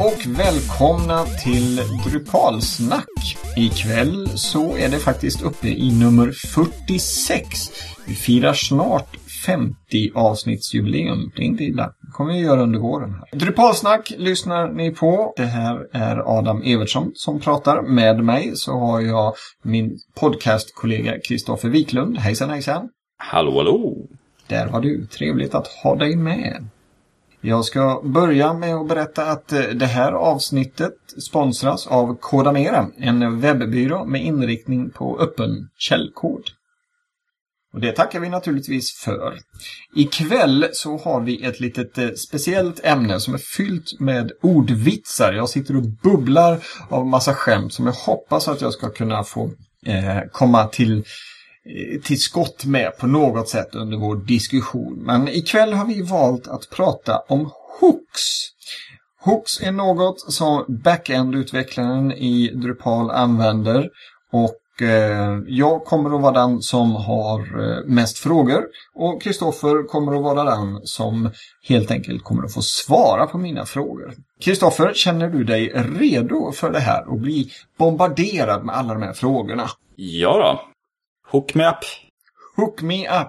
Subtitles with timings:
[0.00, 3.36] och välkomna till Drupalsnack.
[3.56, 7.48] Ikväll så är det faktiskt uppe i nummer 46.
[8.06, 9.16] Vi firar snart
[9.46, 9.66] 50
[10.14, 11.30] avsnittsjubileum.
[11.36, 11.86] Det är inte illa.
[11.86, 13.12] Det kommer vi göra under våren.
[13.12, 13.38] Här.
[13.38, 15.32] Drupalsnack lyssnar ni på.
[15.36, 17.82] Det här är Adam Evertsson som pratar.
[17.82, 22.18] Med mig så har jag min podcastkollega Kristoffer Wiklund.
[22.18, 22.88] Hejsan hejsan!
[23.18, 23.96] Hallå hallå!
[24.46, 25.06] Där var du.
[25.06, 26.68] Trevligt att ha dig med.
[27.42, 33.40] Jag ska börja med att berätta att eh, det här avsnittet sponsras av Kodamera, en
[33.40, 36.42] webbyrå med inriktning på öppen källkod.
[37.72, 39.38] Och det tackar vi naturligtvis för.
[39.96, 45.32] Ikväll så har vi ett litet eh, speciellt ämne som är fyllt med ordvitsar.
[45.32, 49.50] Jag sitter och bubblar av massa skämt som jag hoppas att jag ska kunna få
[49.86, 51.04] eh, komma till
[51.66, 55.02] Eh, till skott med på något sätt under vår diskussion.
[55.06, 58.50] Men ikväll har vi valt att prata om hooks.
[59.22, 63.88] Hooks är något som backend-utvecklaren i Drupal använder
[64.32, 68.64] och eh, jag kommer att vara den som har eh, mest frågor
[68.94, 71.30] och Kristoffer kommer att vara den som
[71.68, 74.14] helt enkelt kommer att få svara på mina frågor.
[74.40, 79.12] Kristoffer, känner du dig redo för det här och bli bombarderad med alla de här
[79.12, 79.68] frågorna?
[79.96, 80.69] Ja då.
[81.30, 81.76] Hook me up.
[82.56, 83.28] Hook me up.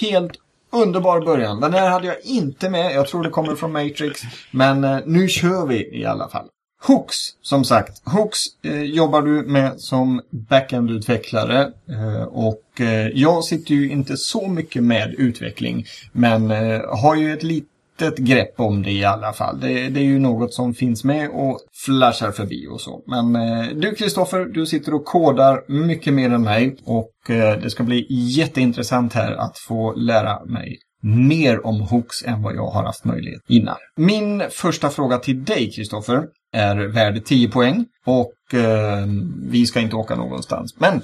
[0.00, 0.32] Helt
[0.72, 1.60] underbar början.
[1.60, 2.94] Den här hade jag inte med.
[2.94, 4.20] Jag tror det kommer från Matrix.
[4.50, 6.46] Men eh, nu kör vi i alla fall.
[6.86, 8.02] Hooks, som sagt.
[8.04, 14.48] Hooks eh, jobbar du med som backend-utvecklare eh, och eh, jag sitter ju inte så
[14.48, 17.70] mycket med utveckling men eh, har ju ett litet
[18.16, 19.60] grepp om det i alla fall.
[19.60, 23.02] Det, det, är ju något som finns med och flashar förbi och så.
[23.06, 27.70] Men eh, du Kristoffer, du sitter och kodar mycket mer än mig och eh, det
[27.70, 32.84] ska bli jätteintressant här att få lära mig mer om hooks än vad jag har
[32.84, 33.76] haft möjlighet innan.
[33.96, 39.06] Min första fråga till dig Kristoffer är värd 10 poäng och eh,
[39.42, 40.74] vi ska inte åka någonstans.
[40.78, 40.94] Men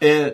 [0.00, 0.32] eh,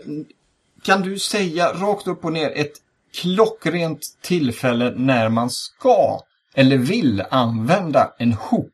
[0.82, 2.72] kan du säga rakt upp och ner ett
[3.14, 6.20] klockrent tillfälle när man ska
[6.54, 8.72] eller vill använda en hook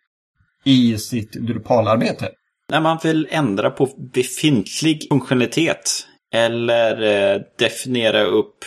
[0.65, 2.31] i sitt Drupal-arbete?
[2.69, 8.65] När man vill ändra på befintlig funktionalitet eller eh, definiera upp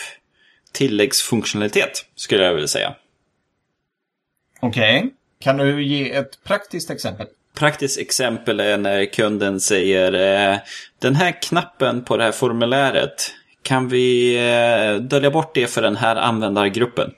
[0.72, 2.94] tilläggsfunktionalitet skulle jag vilja säga.
[4.60, 4.98] Okej.
[4.98, 5.10] Okay.
[5.40, 7.26] Kan du ge ett praktiskt exempel?
[7.54, 10.12] Praktiskt exempel är när kunden säger
[10.52, 10.58] eh,
[10.98, 15.96] den här knappen på det här formuläret kan vi eh, dölja bort det för den
[15.96, 17.10] här användargruppen.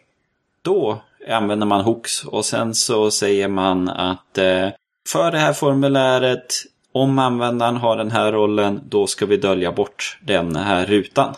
[0.62, 4.68] Då använder man hooks och sen så säger man att eh,
[5.08, 6.54] för det här formuläret
[6.92, 11.34] om användaren har den här rollen då ska vi dölja bort den här rutan.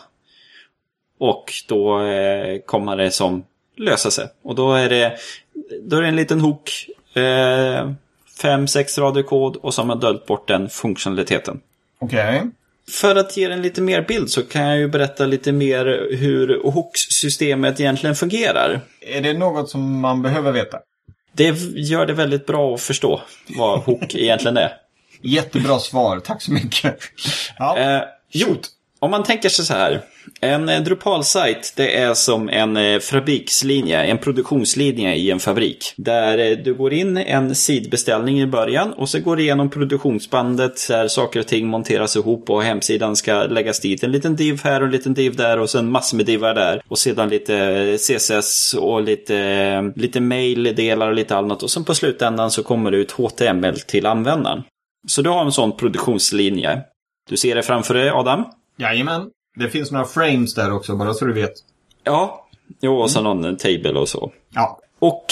[1.19, 3.43] Och då eh, kommer det som
[3.77, 4.27] lösa sig.
[4.43, 5.17] Och då är det
[5.81, 6.71] då är det en liten hook,
[8.41, 11.61] fem, sex rader kod och så har man döljt bort den funktionaliteten.
[11.99, 12.37] Okej.
[12.37, 12.49] Okay.
[12.91, 16.61] För att ge en lite mer bild så kan jag ju berätta lite mer hur
[16.63, 18.81] hooks-systemet egentligen fungerar.
[19.01, 20.79] Är det något som man behöver veta?
[21.31, 24.73] Det gör det väldigt bra att förstå vad hook egentligen är.
[25.21, 26.99] Jättebra svar, tack så mycket.
[27.57, 28.01] Ja, eh,
[28.31, 28.55] jo,
[28.99, 30.01] om man tänker sig så här.
[30.41, 35.93] En eh, Drupal-sajt det är som en eh, fabrikslinje, en produktionslinje i en fabrik.
[35.97, 40.87] Där eh, du går in en sidbeställning i början och så går du igenom produktionsbandet
[40.87, 44.03] där saker och ting monteras ihop och hemsidan ska läggas dit.
[44.03, 46.81] En liten div här och en liten div där och sen massor med divar där.
[46.87, 51.63] Och sedan lite CSS och lite, lite mail-delar och lite annat.
[51.63, 54.63] Och sen på slutändan så kommer det ut HTML till användaren.
[55.07, 56.81] Så du har en sån produktionslinje.
[57.29, 58.45] Du ser det framför dig, Adam?
[58.77, 59.29] Jajamän.
[59.55, 61.53] Det finns några frames där också, bara så du vet.
[62.03, 62.47] Ja,
[62.81, 63.41] jo, och så mm.
[63.41, 64.31] någon table och så.
[64.53, 64.79] Ja.
[64.99, 65.25] Och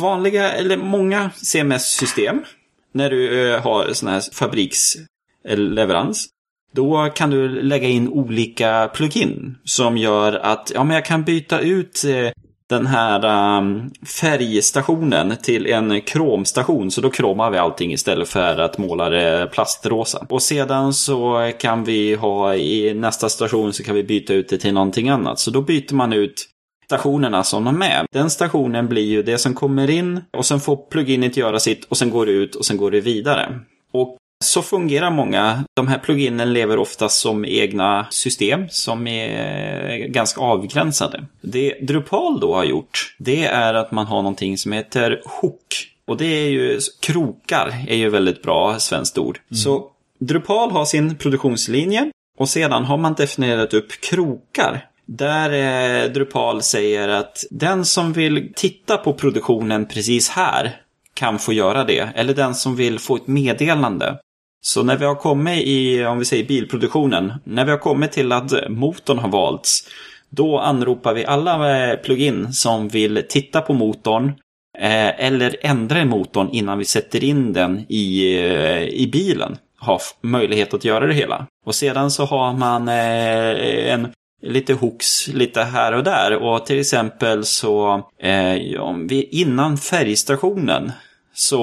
[0.00, 2.44] vanliga, eller många CMS-system,
[2.92, 6.28] när du uh, har sån här fabriksleverans,
[6.72, 11.60] då kan du lägga in olika plugin som gör att ja, men jag kan byta
[11.60, 12.32] ut eh,
[12.70, 13.90] den här um,
[14.20, 16.90] färgstationen till en kromstation.
[16.90, 20.26] Så då kromar vi allting istället för att måla det plastrosa.
[20.28, 24.58] Och sedan så kan vi ha i nästa station så kan vi byta ut det
[24.58, 25.38] till någonting annat.
[25.38, 26.48] Så då byter man ut
[26.84, 28.06] stationerna som de är.
[28.12, 31.96] Den stationen blir ju det som kommer in och sen får pluginet göra sitt och
[31.96, 33.60] sen går det ut och sen går det vidare.
[33.92, 35.64] Och så fungerar många.
[35.76, 41.24] De här pluginen lever oftast som egna system som är ganska avgränsade.
[41.40, 45.86] Det Drupal då har gjort, det är att man har någonting som heter hook.
[46.04, 49.38] Och det är ju, krokar är ju väldigt bra svenskt ord.
[49.50, 49.58] Mm.
[49.58, 49.90] Så
[50.20, 54.86] Drupal har sin produktionslinje och sedan har man definierat upp krokar.
[55.06, 55.50] Där
[56.04, 60.80] eh, Drupal säger att den som vill titta på produktionen precis här
[61.14, 62.08] kan få göra det.
[62.14, 64.18] Eller den som vill få ett meddelande.
[64.60, 68.32] Så när vi har kommit i, om vi säger bilproduktionen, när vi har kommit till
[68.32, 69.88] att motorn har valts,
[70.30, 74.28] då anropar vi alla eh, plugin som vill titta på motorn
[74.78, 79.56] eh, eller ändra i motorn innan vi sätter in den i, eh, i bilen.
[79.78, 81.46] Har möjlighet att göra det hela.
[81.66, 84.08] Och sedan så har man en
[84.42, 86.36] lite hooks lite här och där.
[86.36, 90.92] Och till exempel så eh, om vi, innan färgstationen
[91.34, 91.62] så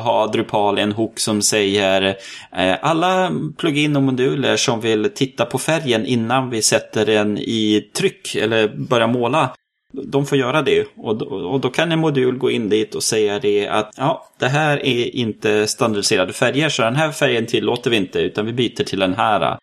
[0.00, 2.16] har Drupal en hook som säger
[2.56, 7.90] eh, alla plugin och moduler som vill titta på färgen innan vi sätter den i
[7.96, 9.54] tryck eller börjar måla.
[9.92, 13.02] De får göra det och då, och då kan en modul gå in dit och
[13.02, 17.90] säga det att ja, det här är inte standardiserade färger så den här färgen tillåter
[17.90, 19.58] vi inte utan vi byter till den här.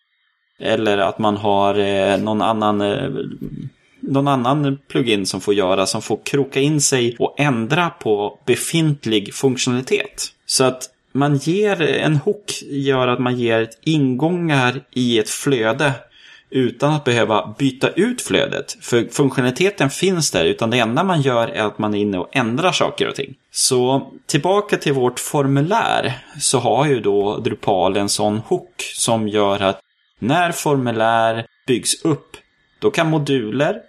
[0.60, 3.10] Eller att man har eh, någon annan eh,
[4.08, 9.34] någon annan plugin som får göra, som får kroka in sig och ändra på befintlig
[9.34, 10.28] funktionalitet.
[10.46, 15.94] Så att man ger, en hook gör att man ger ingångar i ett flöde
[16.50, 18.78] utan att behöva byta ut flödet.
[18.82, 22.30] För funktionaliteten finns där, utan det enda man gör är att man är inne och
[22.32, 23.36] ändrar saker och ting.
[23.52, 29.62] Så tillbaka till vårt formulär så har ju då Drupal en sån hook som gör
[29.62, 29.80] att
[30.20, 32.38] när formulär byggs upp,
[32.80, 33.82] då kan moduler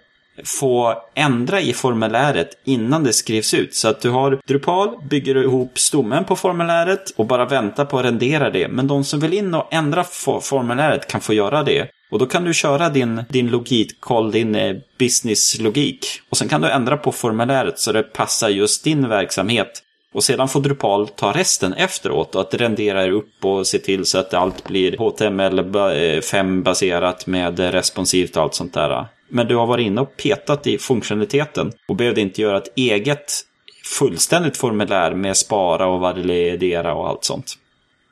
[0.43, 3.75] få ändra i formuläret innan det skrivs ut.
[3.75, 8.05] Så att du har Drupal, bygger ihop stommen på formuläret och bara väntar på att
[8.05, 8.67] rendera det.
[8.67, 10.03] Men de som vill in och ändra
[10.41, 11.87] formuläret kan få göra det.
[12.11, 16.05] Och då kan du köra din, din logik, koll din eh, businesslogik.
[16.29, 19.83] Och sen kan du ändra på formuläret så det passar just din verksamhet.
[20.13, 24.17] Och sedan får Drupal ta resten efteråt och att rendera upp och se till så
[24.17, 29.05] att allt blir HTML5 eh, baserat med responsivt och allt sånt där.
[29.29, 33.41] Men du har varit inne och petat i funktionaliteten och behövde inte göra ett eget
[33.83, 37.53] fullständigt formulär med spara och validera och allt sånt.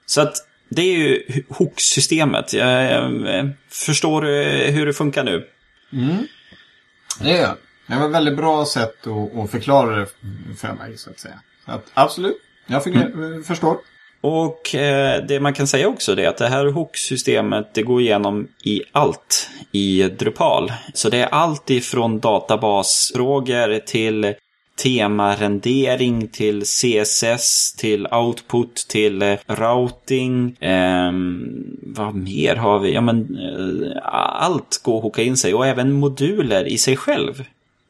[0.05, 0.35] Så att
[0.69, 2.51] det är ju hook-systemet.
[3.69, 4.33] Förstår du
[4.71, 5.47] hur det funkar nu?
[5.93, 6.27] Mm.
[7.19, 7.55] Det gör jag.
[7.87, 9.07] Det var ett väldigt bra sätt
[9.43, 10.07] att, förklara det
[10.57, 11.39] för mig, så att säga.
[11.65, 12.37] Att, absolut,
[12.67, 13.43] jag mm.
[13.43, 13.77] förstår.
[14.27, 18.47] Och eh, det man kan säga också är att det här hook-systemet det går igenom
[18.63, 20.71] i allt i Drupal.
[20.93, 24.33] Så det är allt ifrån databasfrågor till
[24.83, 30.57] temarendering till CSS, till output, till eh, routing.
[30.59, 31.11] Eh,
[31.81, 32.93] vad mer har vi?
[32.93, 33.97] Ja, men, eh,
[34.43, 37.43] allt går att hooka in sig och även moduler i sig själv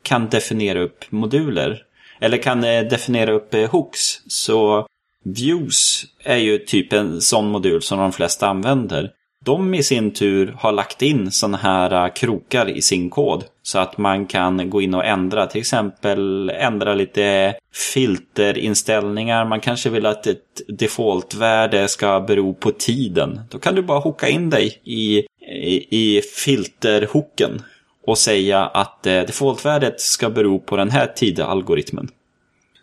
[0.03, 1.81] kan definiera upp moduler.
[2.19, 4.21] Eller kan eh, definiera upp eh, hooks.
[4.27, 4.87] Så
[5.25, 9.11] Views är ju typ en sån modul som de flesta använder.
[9.45, 13.43] De i sin tur har lagt in sådana här äh, krokar i sin kod.
[13.63, 19.45] Så att man kan gå in och ändra, till exempel ändra lite filterinställningar.
[19.45, 23.41] Man kanske vill att ett defaultvärde ska bero på tiden.
[23.49, 25.17] Då kan du bara hooka in dig i,
[25.47, 27.61] i, i filterhooken
[28.07, 32.09] och säga att äh, defaultvärdet ska bero på den här tidalgoritmen.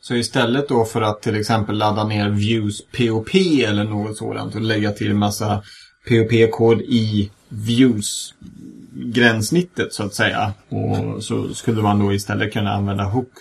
[0.04, 3.34] Så istället då för att till exempel ladda ner Views POP
[3.64, 5.62] eller något sådant och lägga till en massa
[6.08, 8.34] POP-kod i Views
[8.92, 10.52] gränssnittet så att säga.
[10.68, 13.32] Och så skulle man då istället kunna använda hook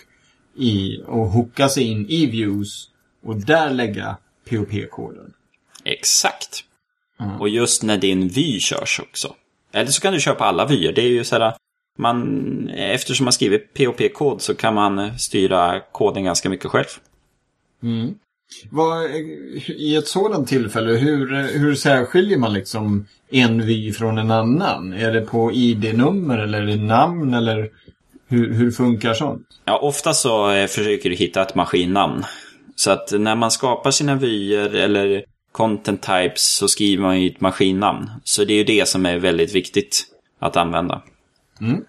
[0.56, 2.88] i, och hooka sig in i Views
[3.24, 4.16] och där lägga
[4.50, 5.32] POP-koden.
[5.84, 6.64] Exakt.
[7.20, 7.40] Mm.
[7.40, 9.34] Och just när din vy körs också.
[9.72, 10.92] Eller så kan du köpa alla vyer.
[10.92, 11.54] Det är ju sådär
[11.98, 16.86] man, eftersom man skriver POP-kod så kan man styra koden ganska mycket själv.
[17.82, 18.14] Mm.
[18.70, 19.10] Vad,
[19.66, 24.92] I ett sådant tillfälle, hur, hur särskiljer man liksom en vy från en annan?
[24.92, 27.70] Är det på ID-nummer eller är det namn eller
[28.28, 29.46] hur, hur funkar sånt?
[29.64, 32.24] Ja, ofta så eh, försöker du hitta ett maskinnamn.
[32.76, 37.40] Så att när man skapar sina vyer eller content types så skriver man ju ett
[37.40, 38.10] maskinnamn.
[38.24, 40.04] Så det är ju det som är väldigt viktigt
[40.38, 41.02] att använda.
[41.62, 41.84] Mm.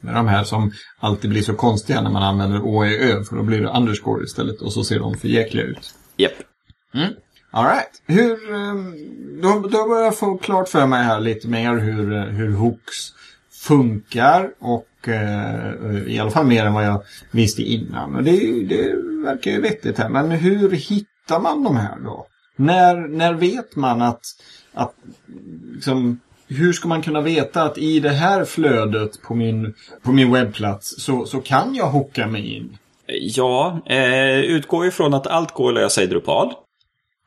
[0.00, 3.60] Med de här som alltid blir så konstiga när man använder OEÖ för då blir
[3.60, 5.94] det underscore istället och så ser de för jäkliga ut.
[6.16, 6.32] Japp.
[6.32, 6.46] Yep.
[6.94, 7.12] Mm.
[7.50, 8.02] Alright.
[8.06, 8.94] Hur, ehm,
[9.42, 13.12] då, då börjar jag få klart för mig här lite mer hur, hur hooks
[13.50, 18.16] funkar och eh, i alla fall mer än vad jag visste innan.
[18.16, 20.08] Och det, det verkar ju vettigt här.
[20.08, 22.26] Men hur hittar man de här då?
[22.56, 24.22] När, när vet man att,
[24.72, 24.94] att
[25.74, 30.32] liksom, hur ska man kunna veta att i det här flödet på min, på min
[30.32, 32.78] webbplats så, så kan jag hooka mig in?
[33.06, 36.52] Ja, eh, utgå ifrån att allt går att lösa i Drupal.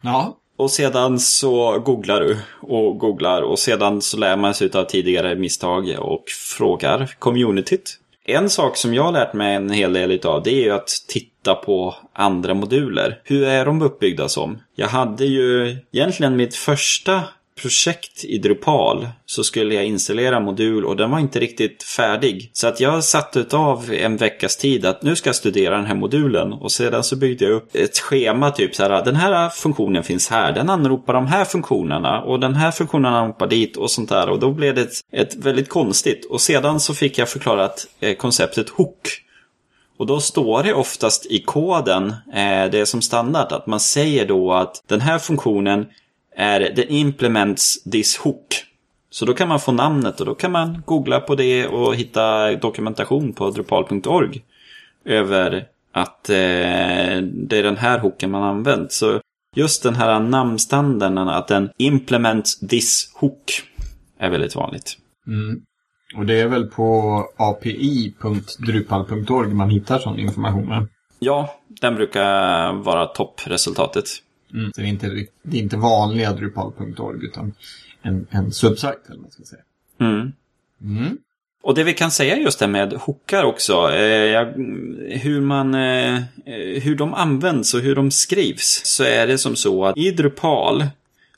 [0.01, 0.37] Ja.
[0.57, 5.35] Och sedan så googlar du och googlar och sedan så lär man sig av tidigare
[5.35, 6.23] misstag och
[6.57, 7.97] frågar communityt.
[8.25, 10.89] En sak som jag har lärt mig en hel del utav det är ju att
[11.07, 13.21] titta på andra moduler.
[13.23, 14.57] Hur är de uppbyggda som?
[14.75, 17.23] Jag hade ju egentligen mitt första
[17.61, 22.49] projekt i Drupal så skulle jag installera modul och den var inte riktigt färdig.
[22.53, 25.95] Så att jag satte av en veckas tid att nu ska jag studera den här
[25.95, 29.05] modulen och sedan så byggde jag upp ett schema typ så här.
[29.05, 33.47] Den här funktionen finns här, den anropar de här funktionerna och den här funktionen anropar
[33.47, 34.29] dit och sånt där.
[34.29, 36.25] Och då blev det ett, ett väldigt konstigt.
[36.25, 39.23] Och sedan så fick jag förklarat eh, konceptet hook.
[39.99, 44.27] Och då står det oftast i koden, eh, det är som standard, att man säger
[44.27, 45.85] då att den här funktionen
[46.39, 48.65] är the implements this hook.
[49.09, 52.55] Så då kan man få namnet och då kan man googla på det och hitta
[52.55, 54.41] dokumentation på drupal.org
[55.05, 56.35] över att eh,
[57.23, 58.91] det är den här hooken man använt.
[58.91, 59.21] Så
[59.55, 63.63] just den här namnstandarden, att den implements this hook,
[64.19, 64.97] är väldigt vanligt.
[65.27, 65.61] Mm.
[66.17, 70.87] Och det är väl på api.drupal.org man hittar sån information?
[71.19, 74.05] Ja, den brukar vara toppresultatet.
[74.53, 74.71] Mm.
[74.75, 77.53] Så det är inte, det är inte vanliga Drupal.org utan
[78.01, 79.61] en, en subsite eller vad man ska säga.
[79.99, 80.31] Mm.
[80.81, 81.17] Mm.
[81.61, 84.47] Och det vi kan säga just det med hookar också, eh,
[85.09, 86.23] hur, man, eh,
[86.81, 90.85] hur de används och hur de skrivs, så är det som så att i Drupal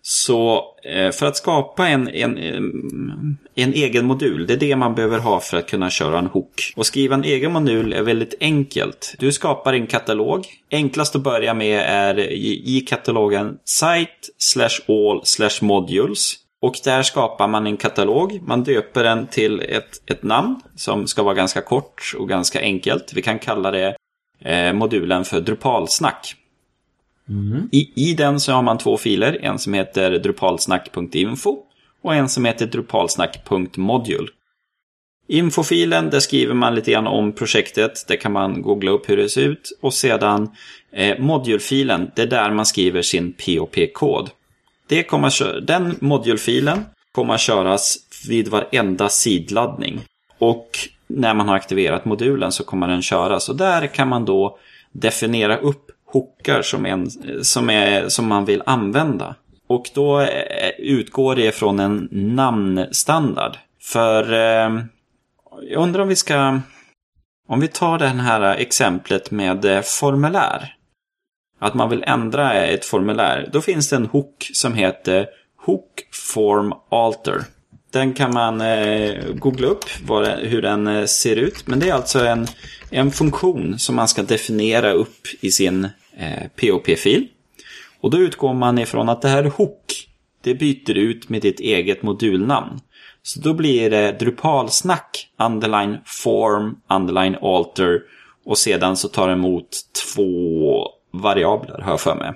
[0.01, 4.95] så eh, för att skapa en, en, eh, en egen modul, det är det man
[4.95, 6.73] behöver ha för att kunna köra en hook.
[6.75, 9.15] Och skriva en egen modul är väldigt enkelt.
[9.19, 10.45] Du skapar en katalog.
[10.71, 16.35] Enklast att börja med är i katalogen site slash all slash modules.
[16.61, 18.41] Och där skapar man en katalog.
[18.41, 23.11] Man döper den till ett, ett namn som ska vara ganska kort och ganska enkelt.
[23.13, 23.95] Vi kan kalla det
[24.45, 26.35] eh, modulen för Drupalsnack.
[27.31, 27.69] Mm.
[27.71, 31.57] I, I den så har man två filer, en som heter drupalsnack.info
[32.01, 34.27] och en som heter drupalsnack.module.
[35.27, 39.29] Infofilen, där skriver man lite grann om projektet, där kan man googla upp hur det
[39.29, 39.77] ser ut.
[39.81, 40.49] Och sedan
[40.91, 44.29] eh, modulfilen, det är där man skriver sin POP-kod.
[45.61, 47.97] Den modulfilen kommer att köras
[48.27, 49.99] vid varenda sidladdning.
[50.37, 50.69] Och
[51.07, 53.49] när man har aktiverat modulen så kommer den köras.
[53.49, 54.57] Och där kan man då
[54.91, 57.09] definiera upp hookar som, en,
[57.43, 59.35] som, är, som man vill använda.
[59.67, 63.57] Och då eh, utgår det från en namnstandard.
[63.81, 64.83] För eh,
[65.69, 66.59] jag undrar om vi ska...
[67.47, 70.75] Om vi tar det här exemplet med eh, formulär.
[71.59, 73.49] Att man vill ändra ett formulär.
[73.53, 75.27] Då finns det en hook som heter
[75.65, 77.41] Hook Form Alter.
[77.91, 81.67] Den kan man eh, googla upp vad, hur den eh, ser ut.
[81.67, 82.47] Men det är alltså en,
[82.89, 87.27] en funktion som man ska definiera upp i sin Eh, POP-fil.
[87.99, 90.07] Och då utgår man ifrån att det här hook,
[90.41, 92.79] det byter ut med ditt eget modulnamn.
[93.23, 98.01] Så då blir det Drupalsnack, underline form, underline alter
[98.45, 99.69] och sedan så tar det emot
[100.13, 102.33] två variabler, har jag för mig.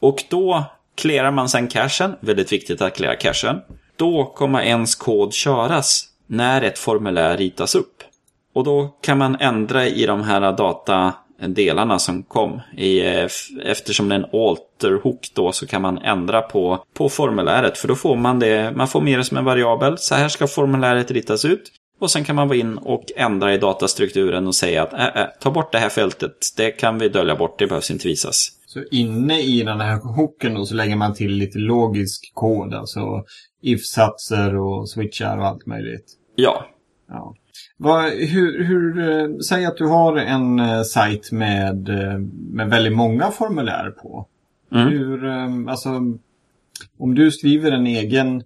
[0.00, 3.60] Och då clearar man sen cachen, väldigt viktigt att cleara cachen.
[3.96, 8.02] Då kommer ens kod köras när ett formulär ritas upp.
[8.54, 11.14] Och då kan man ändra i de här data
[11.48, 12.60] delarna som kom.
[12.76, 13.28] I, eh,
[13.64, 17.78] eftersom det är en alterhook då så kan man ändra på, på formuläret.
[17.78, 19.98] För då får man det, man får med det som en variabel.
[19.98, 21.72] Så här ska formuläret ritas ut.
[22.00, 25.28] Och sen kan man gå in och ändra i datastrukturen och säga att äh, äh,
[25.40, 26.32] ta bort det här fältet.
[26.56, 28.48] Det kan vi dölja bort, det behövs inte visas.
[28.66, 33.00] Så inne i den här hooken då så lägger man till lite logisk kod, alltså
[33.62, 36.04] if-satser och switchar och allt möjligt?
[36.36, 36.66] Ja.
[37.08, 37.34] ja.
[37.82, 42.18] Vad, hur, hur, eh, säg att du har en eh, sajt med, eh,
[42.50, 44.26] med väldigt många formulär på.
[44.72, 44.88] Mm.
[44.88, 45.28] Hur,
[45.70, 45.88] alltså,
[46.98, 48.42] om du skriver en egen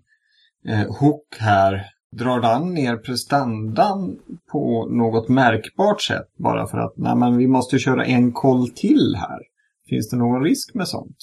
[0.69, 4.17] eh, hook här, drar den ner prestandan
[4.53, 9.17] på något märkbart sätt bara för att nej, men vi måste köra en koll till
[9.19, 9.39] här?
[9.89, 11.17] Finns det någon risk med sånt?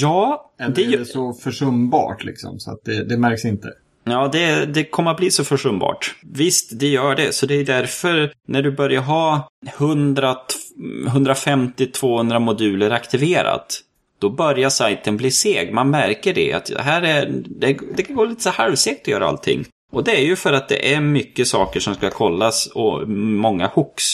[0.00, 3.72] Ja, Eller det är det så försumbart liksom så att det, det märks inte?
[4.10, 6.14] Ja, det, det kommer att bli så försumbart.
[6.22, 7.32] Visst, det gör det.
[7.32, 13.80] Så det är därför när du börjar ha 150-200 moduler aktiverat,
[14.18, 15.72] då börjar sajten bli seg.
[15.72, 19.26] Man märker det, att här är, det, det kan gå lite så halvsegt att göra
[19.26, 19.64] allting.
[19.92, 23.66] Och det är ju för att det är mycket saker som ska kollas och många
[23.66, 24.04] hooks.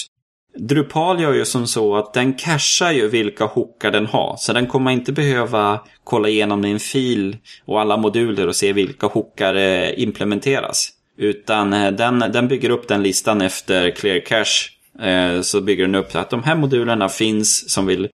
[0.58, 4.36] Drupal gör ju som så att den cachar ju vilka hookar den har.
[4.38, 9.06] Så den kommer inte behöva kolla igenom din fil och alla moduler och se vilka
[9.06, 10.88] hookar eh, implementeras.
[11.18, 14.70] Utan eh, den, den bygger upp den listan efter clear cache.
[15.08, 18.08] Eh, så bygger den upp att de här modulerna finns som vill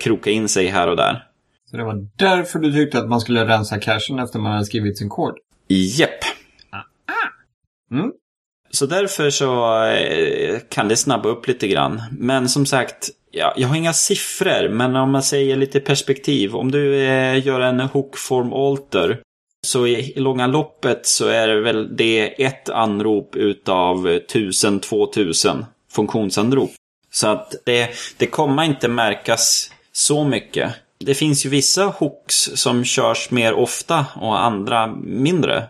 [0.00, 1.26] kroka in sig här och där.
[1.70, 4.98] Så det var därför du tyckte att man skulle rensa cachen efter man hade skrivit
[4.98, 5.34] sin kod?
[5.68, 6.24] Jepp.
[6.70, 7.94] Ah.
[7.94, 8.12] Mm.
[8.70, 12.02] Så därför så eh, kan det snabba upp lite grann.
[12.18, 16.56] Men som sagt, ja, jag har inga siffror, men om man säger lite perspektiv.
[16.56, 19.20] Om du eh, gör en hookform alter
[19.66, 26.70] så i långa loppet så är det väl det ett anrop utav 1000-2000 funktionsanrop.
[27.12, 30.72] Så att det, det kommer inte märkas så mycket.
[30.98, 35.68] Det finns ju vissa hooks som körs mer ofta och andra mindre.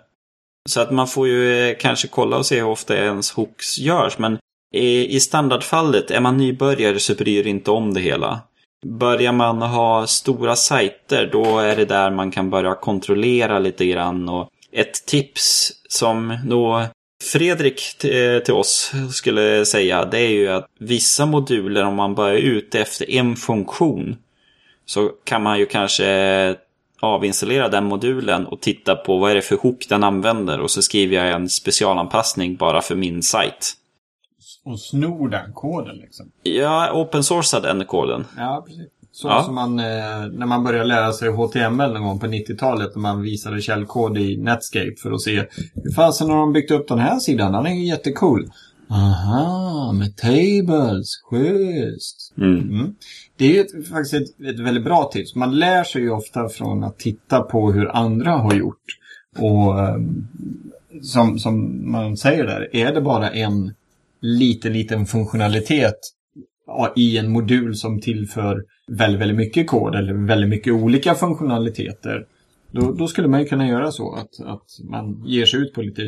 [0.69, 4.19] Så att man får ju eh, kanske kolla och se hur ofta ens hooks görs.
[4.19, 4.39] Men
[4.75, 8.41] i standardfallet, är man nybörjare så bryr inte om det hela.
[8.87, 14.29] Börjar man ha stora sajter, då är det där man kan börja kontrollera lite grann.
[14.29, 16.87] Och ett tips som då
[17.25, 22.37] Fredrik eh, till oss skulle säga, det är ju att vissa moduler, om man börjar
[22.37, 24.17] ute efter en funktion,
[24.87, 26.57] så kan man ju kanske
[27.01, 30.83] avinstallera den modulen och titta på vad är det för hook den använder och så
[30.83, 33.77] skriver jag en specialanpassning bara för min sajt.
[34.65, 36.31] Och snor den koden liksom?
[36.43, 38.25] Ja, open sourcead den koden.
[38.37, 38.89] Ja, precis.
[39.13, 39.43] Så ja.
[39.43, 43.23] som man, eh, när man började lära sig HTML någon gång på 90-talet och man
[43.23, 47.19] visade källkod i Netscape för att se hur fasen har de byggt upp den här
[47.19, 47.53] sidan?
[47.53, 48.51] Den är ju jättecool.
[48.91, 51.07] Aha, med tables.
[51.31, 52.33] Schysst.
[52.39, 52.59] Mm.
[52.59, 52.95] Mm.
[53.41, 55.35] Det är ju faktiskt ett, ett, väldigt bra tips.
[55.35, 58.85] Man lär sig ju ofta från att titta på hur andra har gjort.
[59.39, 60.29] Och ehm,
[61.03, 63.75] som, som man säger där, är det bara en
[64.21, 65.99] liten, liten funktionalitet
[66.97, 72.27] i en modul som tillför väldigt, väldigt mycket kod eller väldigt mycket olika funktionaliteter.
[72.71, 75.83] Då, då skulle man ju kunna göra så att, att man ger sig ut på
[75.83, 76.03] lite,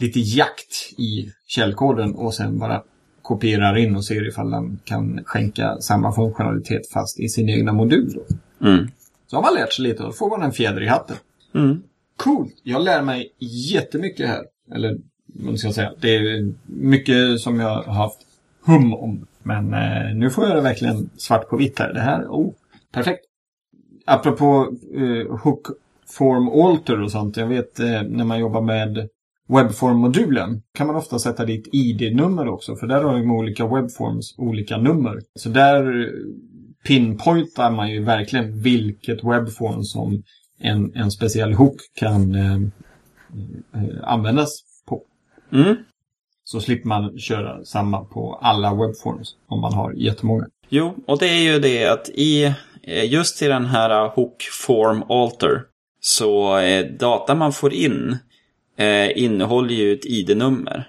[0.00, 2.82] lite jakt i källkoden och sen bara
[3.30, 8.20] kopierar in och ser ifall den kan skänka samma funktionalitet fast i sin egna modul.
[8.62, 8.88] Mm.
[9.26, 11.16] Så har man lärt sig lite och då får man en fjäder i hatten.
[11.54, 11.82] Mm.
[12.16, 12.54] Coolt!
[12.62, 13.32] Jag lär mig
[13.72, 14.42] jättemycket här.
[14.74, 15.92] Eller vad ska jag säga?
[16.00, 18.18] Det är mycket som jag har haft
[18.66, 19.26] hum om.
[19.42, 21.92] Men eh, nu får jag det verkligen svart på vitt här.
[21.92, 22.52] Det här, oh,
[22.92, 23.24] perfekt.
[24.06, 25.66] Apropå eh, hook
[26.06, 27.36] form alter och sånt.
[27.36, 29.08] Jag vet eh, när man jobbar med
[29.50, 32.76] Webform-modulen kan man ofta sätta dit ID-nummer också.
[32.76, 35.20] För där har de olika webforms olika nummer.
[35.34, 36.10] Så där
[36.84, 40.22] pinpointar man ju verkligen vilket webform som
[40.58, 42.54] en, en speciell hook kan eh,
[43.74, 45.02] eh, användas på.
[45.52, 45.76] Mm.
[46.44, 50.46] Så slipper man köra samma på alla webforms om man har jättemånga.
[50.68, 52.44] Jo, och det är ju det att i
[52.82, 55.62] eh, just i den här hook form alter
[56.00, 56.60] så
[56.98, 58.18] data man får in
[58.80, 60.84] eh, innehåller ju ett ID-nummer.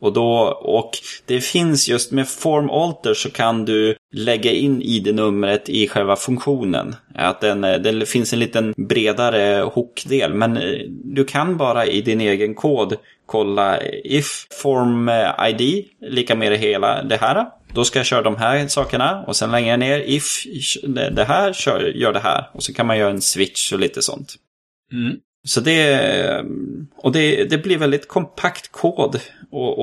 [0.00, 0.90] Och, då, och
[1.26, 6.94] det finns just med Form Alter så kan du lägga in ID-numret i själva funktionen.
[7.14, 10.34] Att den, eh, det finns en liten bredare hookdel.
[10.34, 16.34] Men eh, du kan bara i din egen kod kolla if form eh, ID lika
[16.34, 17.46] med det hela det här.
[17.74, 20.44] Då ska jag köra de här sakerna och sen längre ner if
[21.10, 22.50] det här kör, gör det här.
[22.52, 24.34] Och så kan man göra en switch och lite sånt.
[24.92, 25.16] Mm.
[25.44, 26.44] Så det,
[26.96, 29.20] och det, det blir väldigt kompakt kod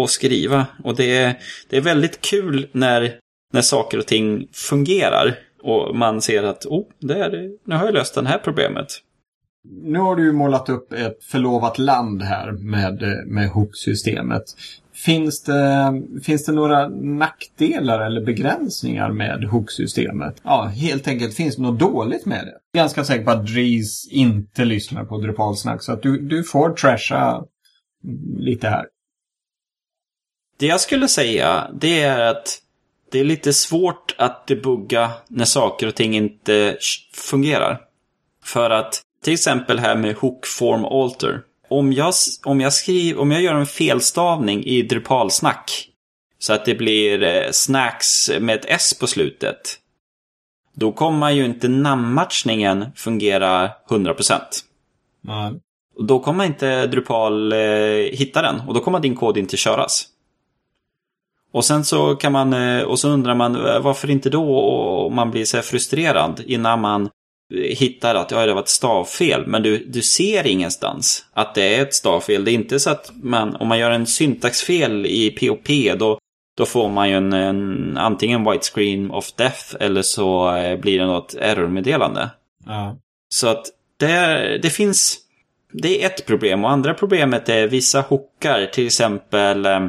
[0.03, 0.65] att, skriva.
[0.83, 1.35] Och det,
[1.69, 3.19] det är väldigt kul när,
[3.53, 5.39] när saker och ting fungerar.
[5.63, 8.87] Och man ser att oh, där, nu har jag löst det här problemet.
[9.83, 14.43] Nu har du ju målat upp ett förlovat land här med, med hook-systemet.
[15.05, 20.41] Finns det, finns det några nackdelar eller begränsningar med hook-systemet?
[20.43, 22.53] Ja, helt enkelt finns det något dåligt med det.
[22.71, 26.43] Jag är ganska säker på att Dries inte lyssnar på Drupalsnack så att du, du
[26.43, 27.45] får trasha
[28.37, 28.85] lite här.
[30.59, 32.61] Det jag skulle säga det är att
[33.11, 36.77] det är lite svårt att debugga när saker och ting inte
[37.13, 37.81] fungerar.
[38.43, 42.13] För att till exempel här med hook form alter om jag,
[42.45, 45.89] om jag, skriver, om jag gör en felstavning i Drupalsnack
[46.39, 49.79] så att det blir eh, snacks med ett S på slutet.
[50.73, 54.39] Då kommer ju inte namnmatchningen fungera 100%.
[55.21, 55.53] Nej.
[55.99, 57.57] Då kommer inte Drupal eh,
[58.11, 60.05] hitta den och då kommer din kod inte köras.
[61.51, 63.53] Och sen så kan man, eh, och så undrar man
[63.83, 67.09] varför inte då och man blir så här frustrerad innan man
[67.53, 69.47] hittar att ja, det var ett stavfel.
[69.47, 72.45] Men du, du ser ingenstans att det är ett stavfel.
[72.45, 76.19] Det är inte så att man, om man gör en syntaxfel i POP då,
[76.57, 80.99] då får man ju en, en antingen white screen of death eller så eh, blir
[80.99, 82.29] det något errormeddelande.
[82.65, 82.97] Ja.
[83.29, 83.65] Så att
[83.97, 85.17] det, det finns,
[85.71, 86.63] det är ett problem.
[86.63, 89.79] Och andra problemet är vissa hookar, till exempel eh,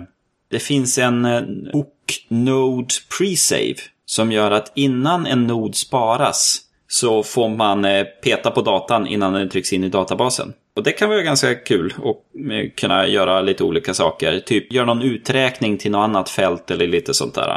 [0.50, 1.24] det finns en
[1.72, 8.50] hook node presave som gör att innan en nod sparas så får man eh, peta
[8.50, 10.52] på datan innan den trycks in i databasen.
[10.76, 14.40] Och det kan vara ganska kul att eh, kunna göra lite olika saker.
[14.40, 17.48] Typ göra någon uträkning till något annat fält eller lite sånt där.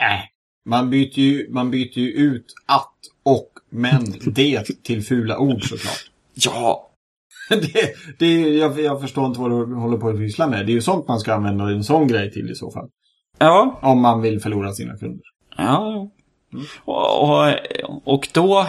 [0.00, 0.20] Äh.
[0.66, 6.10] Man byter ju, man byter ju ut att och men det till fula ord såklart.
[6.34, 6.90] Ja,
[7.48, 10.66] det, det, jag, jag förstår inte vad du håller på att pyssla med.
[10.66, 12.88] Det är ju sånt man ska använda en sån grej till i så fall.
[13.38, 15.24] ja, Om man vill förlora sina kunder.
[15.56, 16.10] ja.
[16.84, 17.54] Och, och,
[18.04, 18.66] och då,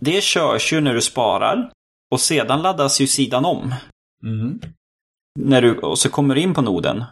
[0.00, 1.70] det körs ju när du sparar.
[2.10, 3.74] Och sedan laddas ju sidan om.
[4.22, 4.60] Mm.
[5.38, 7.04] när du, och så kommer du in på noden.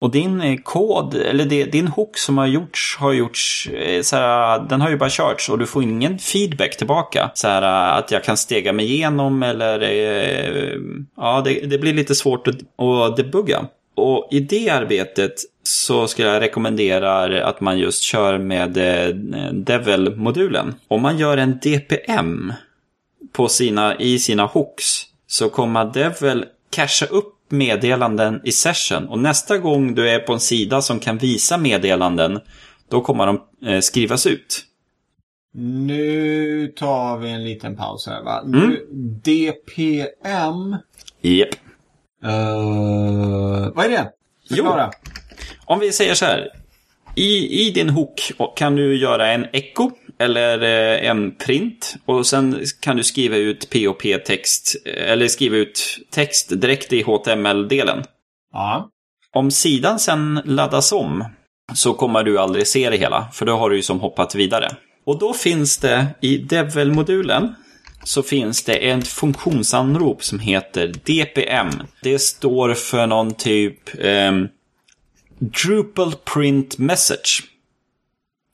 [0.00, 4.58] Och din eh, kod, eller din hook som har gjorts, har gjorts, eh, så här,
[4.68, 7.30] den har ju bara körts och du får ingen feedback tillbaka.
[7.34, 7.62] Så här,
[7.98, 10.80] att jag kan stega mig igenom eller, eh,
[11.16, 13.66] ja, det, det blir lite svårt att, att debugga.
[13.96, 19.14] Och i det arbetet så skulle jag rekommendera att man just kör med eh,
[19.52, 20.74] Devil-modulen.
[20.88, 22.52] Om man gör en DPM
[23.32, 29.08] på sina, i sina hooks så kommer Devil cacha upp meddelanden i session.
[29.08, 32.40] Och nästa gång du är på en sida som kan visa meddelanden,
[32.88, 34.62] då kommer de eh, skrivas ut.
[35.54, 38.42] Nu tar vi en liten paus här va.
[38.46, 38.86] Nu,
[39.24, 40.76] DPM.
[41.20, 41.65] Japp.
[42.26, 44.10] Eh, vad är det?
[44.48, 44.90] Förklara.
[45.64, 46.48] Om vi säger så här.
[47.14, 51.94] I, I din hook kan du göra en echo eller eh, en print.
[52.04, 58.04] Och sen kan du skriva ut POP-text, eller skriva ut text direkt i HTML-delen.
[58.52, 58.90] Ja.
[59.32, 61.24] Om sidan sen laddas om
[61.74, 64.68] så kommer du aldrig se det hela, för då har du ju som hoppat vidare.
[65.06, 67.54] Och då finns det i Devil-modulen
[68.06, 71.70] så finns det ett funktionsanrop som heter DPM.
[72.02, 74.48] Det står för någon typ ehm,
[75.38, 77.42] Drupal Print Message.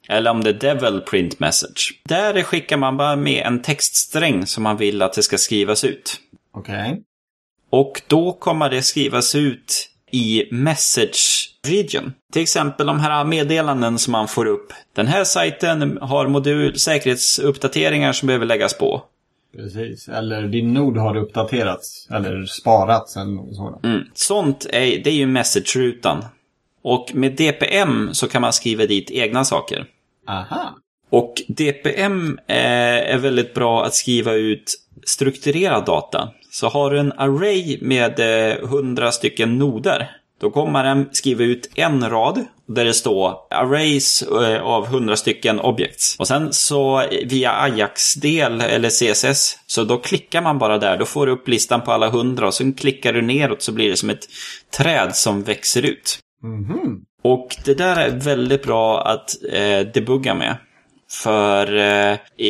[0.08, 2.00] Eller om det är Devil Print Message.
[2.04, 6.20] Där skickar man bara med en textsträng som man vill att det ska skrivas ut.
[6.54, 7.02] Okej.
[7.70, 12.12] Och då kommer det skrivas ut i message region.
[12.32, 14.72] Till exempel de här meddelanden som man får upp.
[14.94, 19.02] Den här sajten har modul säkerhetsuppdateringar som behöver läggas på.
[19.56, 20.08] Precis.
[20.08, 22.08] Eller din nod har uppdaterats.
[22.10, 23.84] Eller sparats eller något sådant.
[23.84, 24.02] Mm.
[24.14, 26.24] Sånt är, det är ju message-rutan.
[26.82, 29.86] Och med DPM så kan man skriva dit egna saker.
[30.28, 30.78] Aha.
[31.10, 34.74] Och DPM är, är väldigt bra att skriva ut
[35.06, 36.28] strukturerad data.
[36.50, 41.70] Så har du en array med eh, 100 stycken noder, då kommer den skriva ut
[41.74, 46.16] en rad där det står arrays eh, av 100 stycken objects.
[46.18, 51.26] Och sen så via Ajax-del eller CSS, så då klickar man bara där, då får
[51.26, 54.10] du upp listan på alla 100 och sen klickar du neråt så blir det som
[54.10, 54.28] ett
[54.76, 56.18] träd som växer ut.
[56.42, 57.00] Mhm.
[57.24, 60.56] Och det där är väldigt bra att eh, debugga med.
[61.10, 62.48] För eh, i,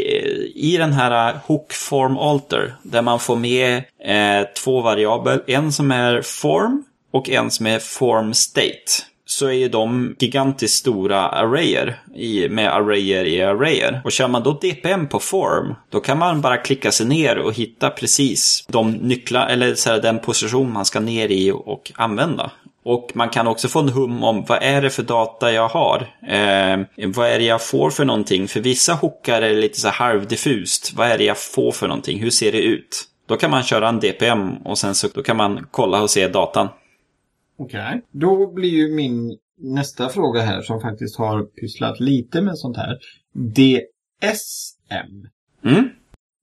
[0.55, 5.90] i den här hook form alter, där man får med eh, två variabler, en som
[5.90, 9.03] är form och en som är form state.
[9.25, 14.01] Så är ju de gigantiskt stora arrayer i, med arrayer i arrayer.
[14.05, 17.55] Och kör man då DPM på form, då kan man bara klicka sig ner och
[17.55, 22.51] hitta precis de nycklar, eller så här, den position man ska ner i och använda.
[22.85, 26.07] Och man kan också få en hum om vad är det för data jag har?
[26.29, 28.48] Eh, vad är det jag får för någonting?
[28.48, 30.92] För vissa hookar är lite så här halvdiffust.
[30.96, 32.20] Vad är det jag får för någonting?
[32.20, 33.05] Hur ser det ut?
[33.29, 36.29] Då kan man köra en DPM och sen så då kan man kolla och se
[36.29, 36.68] datan.
[37.58, 38.02] Okej.
[38.10, 42.98] Då blir ju min nästa fråga här som faktiskt har pysslat lite med sånt här.
[43.34, 45.26] DSM.
[45.64, 45.88] Mm.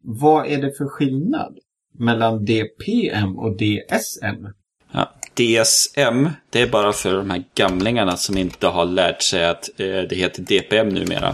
[0.04, 1.58] Vad är det för skillnad
[1.93, 4.48] mellan DPM och DSM?
[4.91, 5.13] Ja.
[5.34, 10.02] DSM, det är bara för de här gamlingarna som inte har lärt sig att eh,
[10.10, 11.34] det heter DPM numera.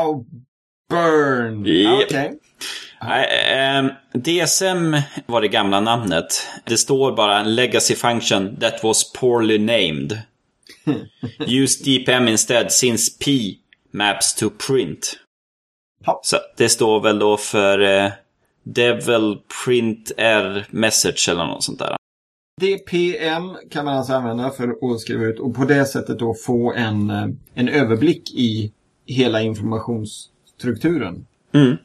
[0.00, 0.26] Ow!
[0.90, 1.64] Burn!
[1.64, 2.04] Japp.
[2.04, 2.38] Okej.
[3.06, 6.46] Nej, ehm, DSM var det gamla namnet.
[6.64, 10.18] Det står bara legacy function that was poorly named.
[11.46, 13.30] Use DPM instead since P
[13.90, 15.16] maps to print.
[16.04, 16.20] Ja.
[16.22, 18.12] Så det står väl då för eh,
[18.62, 21.96] Devil Print R Message eller något sånt där.
[22.60, 26.72] DPM kan man alltså använda för att skriva ut och på det sättet då få
[26.72, 28.72] en, eh, en överblick i
[29.06, 31.26] hela informationsstrukturen.
[31.52, 31.76] Mm.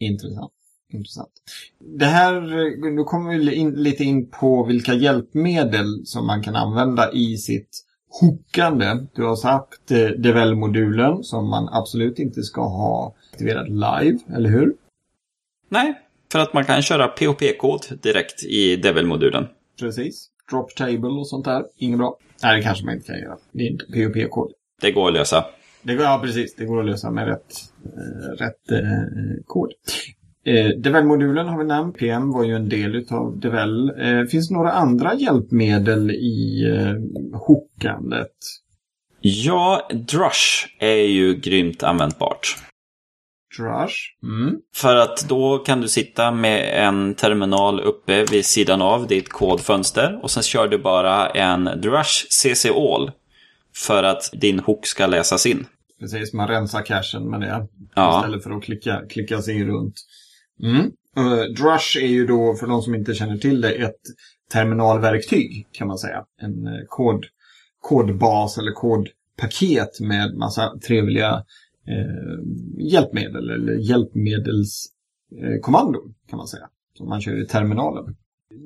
[0.00, 0.52] Intressant.
[0.92, 1.30] Intressant.
[1.98, 2.40] Det här,
[2.96, 7.84] nu kommer vi in, lite in på vilka hjälpmedel som man kan använda i sitt
[8.20, 9.06] hookande.
[9.14, 14.74] Du har sagt eh, Devel-modulen som man absolut inte ska ha aktiverat live, eller hur?
[15.68, 15.94] Nej,
[16.32, 19.46] för att man kan köra POP-kod direkt i Devil-modulen.
[19.80, 20.28] Precis.
[20.50, 21.64] Drop table och sånt där.
[21.76, 22.16] Inget bra.
[22.42, 23.36] Nej, det kanske man inte kan göra.
[23.52, 24.52] Det är inte POP-kod.
[24.80, 25.44] Det går att lösa.
[25.82, 26.54] Det går, ja, precis.
[26.54, 27.69] Det går att lösa med rätt,
[28.38, 29.70] rätt eh, kod.
[30.44, 31.96] Eh, Devel-modulen har vi nämnt.
[31.96, 33.90] PM var ju en del av Devel.
[34.00, 38.36] Eh, finns det några andra hjälpmedel i eh, hookandet?
[39.20, 42.56] Ja, Drush är ju grymt användbart.
[43.58, 43.94] Drush?
[44.22, 44.56] Mm.
[44.74, 50.20] För att då kan du sitta med en terminal uppe vid sidan av ditt kodfönster
[50.22, 53.10] och sen kör du bara en Drush CC All
[53.76, 55.66] för att din hook ska läsas in.
[56.00, 57.68] Precis, man rensar cachen med det.
[57.94, 58.18] Ja.
[58.18, 59.94] Istället för att klicka, klicka sig runt.
[60.62, 60.92] Mm.
[61.18, 64.00] Uh, Drush är ju då, för de som inte känner till det, ett
[64.52, 66.24] terminalverktyg kan man säga.
[66.40, 67.24] En eh, kod,
[67.80, 71.44] kodbas eller kodpaket med massa trevliga
[71.86, 72.38] eh,
[72.78, 76.68] hjälpmedel eller hjälpmedelskommandon kan man säga.
[76.94, 78.16] Som man kör i terminalen.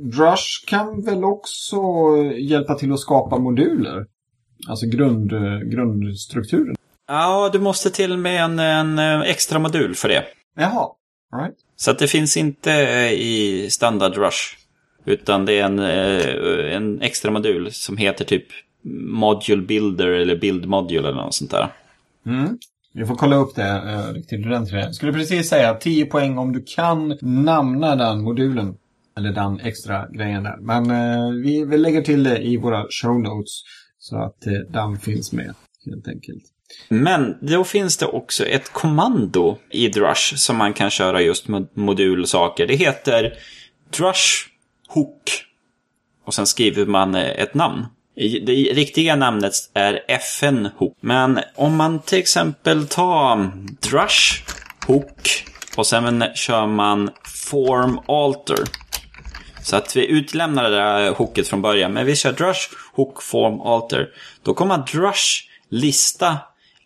[0.02, 1.76] Drush kan väl också
[2.38, 4.06] hjälpa till att skapa moduler?
[4.68, 5.30] Alltså grund,
[5.70, 6.76] grundstrukturen.
[7.06, 10.24] Ja, du måste till med en, en eh, extra modul för det.
[10.56, 10.88] Jaha,
[11.32, 11.54] all right.
[11.76, 14.56] Så att det finns inte eh, i standard Rush.
[15.04, 18.46] Utan det är en, eh, en extra modul som heter typ
[19.06, 21.72] Module Builder eller Build Module eller något sånt där.
[22.26, 22.58] Mm.
[22.92, 23.80] Vi får kolla upp det
[24.12, 24.84] riktigt ordentligt.
[24.84, 28.76] Jag skulle precis säga 10 poäng om du kan namna den modulen.
[29.16, 30.56] Eller den extra grejen där.
[30.60, 30.86] Men
[31.42, 33.62] vi, vi lägger till det i våra show notes.
[33.98, 34.38] Så att
[34.68, 35.54] den finns med
[35.86, 36.53] helt enkelt.
[36.88, 41.66] Men då finns det också ett kommando i Drush som man kan köra just med
[41.74, 42.66] modulsaker.
[42.66, 43.32] Det heter
[43.90, 44.46] Drush
[44.88, 45.44] Hook.
[46.24, 47.86] Och sen skriver man eh, ett namn.
[48.16, 50.96] Det riktiga namnet är FN Hook.
[51.00, 53.52] Men om man till exempel tar
[53.90, 54.42] Drush
[54.86, 55.44] Hook
[55.76, 57.10] och sen kör man
[57.50, 58.58] Form Alter.
[59.62, 61.92] Så att vi utlämnar det där hooket från början.
[61.92, 64.08] Men vi kör Drush Hook Form Alter.
[64.42, 66.38] Då kommer Drush lista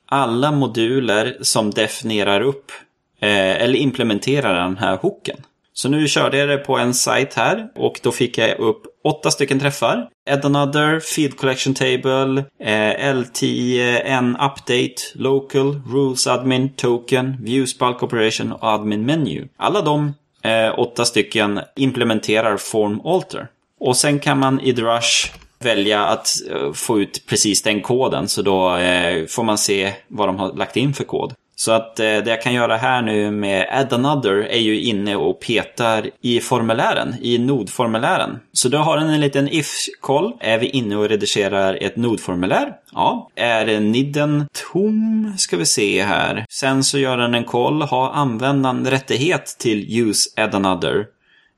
[0.09, 2.73] alla moduler som definierar upp
[3.21, 5.37] eh, eller implementerar den här hooken.
[5.73, 9.31] Så nu körde jag det på en sajt här och då fick jag upp åtta
[9.31, 10.09] stycken träffar.
[10.31, 18.03] Add another, feed collection table, eh, L10, N update, local, rules admin, token, views bulk
[18.03, 19.49] operation och admin menu.
[19.57, 23.49] Alla de eh, åtta stycken implementerar form alter.
[23.81, 28.29] Och sen kan man i Drush välja att eh, få ut precis den koden.
[28.29, 31.35] Så då eh, får man se vad de har lagt in för kod.
[31.61, 35.17] Så att eh, det jag kan göra här nu med add another är ju inne
[35.17, 38.39] och petar i formulären, i nodformulären.
[38.53, 40.33] Så då har den en liten if-koll.
[40.41, 42.73] Är vi inne och redigerar ett nodformulär?
[42.93, 43.31] Ja.
[43.35, 45.35] Är nidden tom?
[45.39, 46.47] Ska vi se här.
[46.51, 47.83] Sen så gör den en koll.
[47.83, 51.07] Har användaren rättighet till use add another?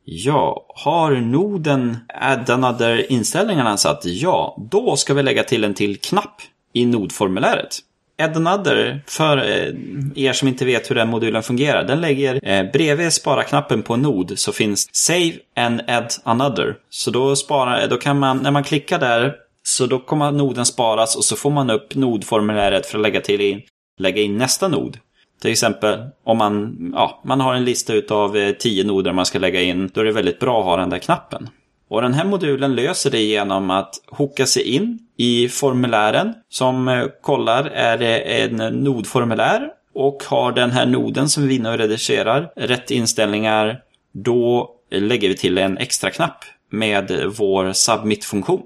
[0.04, 6.00] Ja, har noden add another inställningarna satt ja, då ska vi lägga till en till
[6.00, 7.78] knapp i nodformuläret.
[8.22, 12.70] Add another, för eh, er som inte vet hur den modulen fungerar, den lägger eh,
[12.72, 16.74] bredvid spara-knappen på nod så finns save and add another.
[16.90, 21.16] Så då, sparar, då kan man, när man klickar där, så då kommer noden sparas
[21.16, 23.62] och så får man upp nodformuläret för att lägga, till in,
[23.98, 24.98] lägga in nästa nod.
[25.40, 29.38] Till exempel om man, ja, man har en lista utav eh, tio noder man ska
[29.38, 29.90] lägga in.
[29.94, 31.48] Då är det väldigt bra att ha den där knappen.
[31.88, 37.04] Och den här modulen löser det genom att hooka sig in i formulären som eh,
[37.22, 42.52] kollar är det en nodformulär och har den här noden som vi inne och redigerar
[42.56, 43.80] rätt inställningar
[44.12, 48.62] då lägger vi till en extra knapp med vår submit-funktion.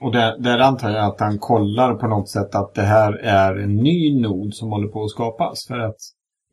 [0.00, 3.56] Och där, där antar jag att han kollar på något sätt att det här är
[3.56, 5.66] en ny nod som håller på att skapas.
[5.66, 5.96] För att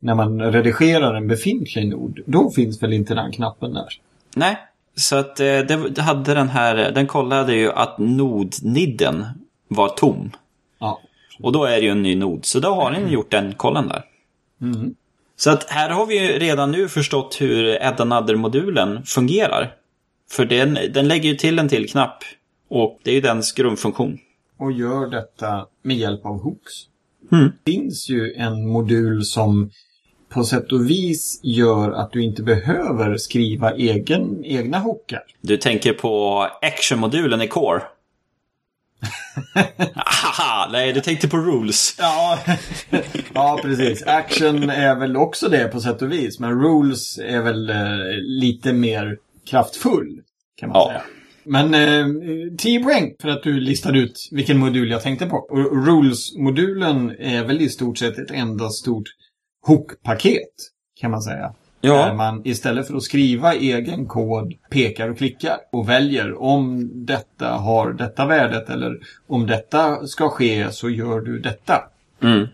[0.00, 3.88] när man redigerar en befintlig nod, då finns väl inte den knappen där?
[4.36, 4.58] Nej,
[4.96, 9.24] så att det, det hade den här, den kollade ju att nodnidden
[9.68, 10.30] var tom.
[10.78, 11.00] Ja.
[11.42, 13.88] Och då är det ju en ny nod, så då har den gjort den kollen
[13.88, 14.04] där.
[14.60, 14.94] Mm.
[15.36, 19.74] Så att här har vi ju redan nu förstått hur Add Another-modulen fungerar.
[20.30, 22.24] För den, den lägger ju till en till knapp.
[22.68, 24.18] Och det är ju dens grundfunktion.
[24.58, 26.72] Och gör detta med hjälp av hooks.
[27.32, 27.52] Mm.
[27.64, 29.70] Det finns ju en modul som
[30.28, 35.22] på sätt och vis gör att du inte behöver skriva egen, egna hookar.
[35.40, 37.82] Du tänker på action-modulen i Core?
[39.94, 41.96] Haha, nej, du tänkte på rules.
[41.98, 42.38] Ja,
[43.34, 44.02] ja, precis.
[44.06, 46.38] Action är väl också det på sätt och vis.
[46.40, 47.76] Men rules är väl eh,
[48.20, 49.18] lite mer
[49.50, 50.20] kraftfull,
[50.56, 50.88] kan man Ja.
[50.88, 51.02] säga.
[51.44, 52.06] Men eh,
[52.58, 55.36] 10 poäng för att du listade ut vilken modul jag tänkte på.
[55.36, 59.08] Och Rules-modulen är väl i stort sett ett enda stort
[59.66, 60.48] hook-paket,
[61.00, 61.54] kan man säga.
[61.80, 62.06] Ja.
[62.06, 67.48] Där man istället för att skriva egen kod pekar och klickar och väljer om detta
[67.48, 71.84] har detta värdet eller om detta ska ske så gör du detta.
[72.22, 72.46] Mm.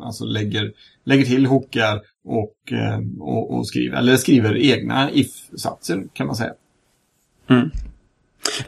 [0.00, 0.72] Alltså lägger,
[1.04, 6.52] lägger till hookar och, eh, och, och skriver, eller skriver egna if-satser kan man säga.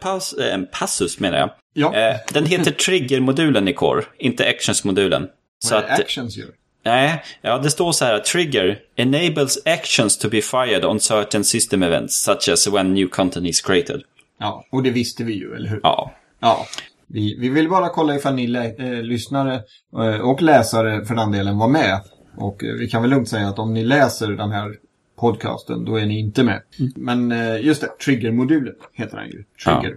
[0.00, 1.50] Paus, eh, passus menar jag.
[1.72, 5.26] Ja, Eh, den heter Trigger-modulen i Core, inte Actions-modulen.
[5.64, 6.48] Så vad att, actions gör.
[6.84, 11.44] nej, ja det står så här att Trigger enables actions to be fired on certain
[11.44, 14.02] system events, such as when new content is created.
[14.40, 15.80] Ja, och det visste vi ju, eller hur?
[15.82, 16.66] Ja, Ja.
[17.06, 19.54] Vi, vi vill bara kolla ifall ni lä- eh, lyssnare
[19.98, 22.00] eh, och läsare för den delen var med.
[22.36, 24.70] Och eh, vi kan väl lugnt säga att om ni läser den här
[25.16, 26.62] podcasten, då är ni inte med.
[26.96, 29.44] Men eh, just det, Trigger-modulen heter den ju.
[29.64, 29.96] Trigger.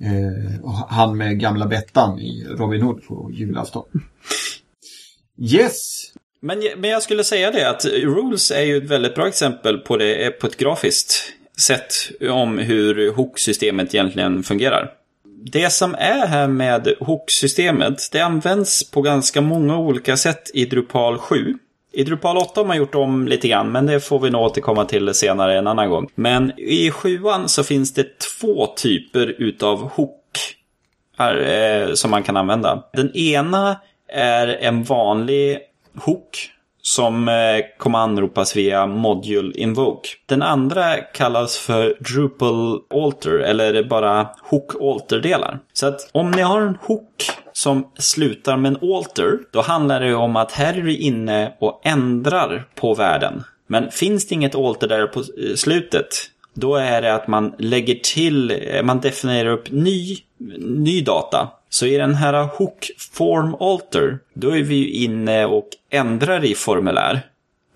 [0.00, 3.84] Eh, och han med gamla Bettan i Robin Hood på julafton.
[5.38, 6.04] Yes!
[6.40, 9.96] Men, men jag skulle säga det att Rules är ju ett väldigt bra exempel på
[9.96, 11.92] det på ett grafiskt sätt
[12.30, 14.92] om hur hook-systemet egentligen fungerar.
[15.52, 21.18] Det som är här med hook-systemet, det används på ganska många olika sätt i Drupal
[21.18, 21.58] 7.
[21.98, 24.84] I Drupal 8 har man gjort om lite grann, men det får vi nog återkomma
[24.84, 26.08] till senare en annan gång.
[26.14, 30.56] Men i 7 så finns det två typer utav hook
[31.18, 32.84] här, eh, som man kan använda.
[32.92, 33.76] Den ena
[34.12, 35.58] är en vanlig
[36.04, 36.50] hook
[36.82, 37.34] som eh,
[37.78, 40.08] kommer anropas via Module Invoke.
[40.26, 45.58] Den andra kallas för Drupal Alter eller bara Hook Alter-delar.
[45.72, 50.14] Så att om ni har en hook som slutar med en alter, då handlar det
[50.14, 53.44] om att här är du inne och ändrar på världen.
[53.66, 56.06] Men finns det inget alter där på eh, slutet,
[56.54, 60.16] då är det att man lägger till, eh, man definierar upp ny,
[60.58, 61.48] ny data.
[61.68, 66.54] Så i den här hook form alter, då är vi ju inne och ändrar i
[66.54, 67.20] formulär.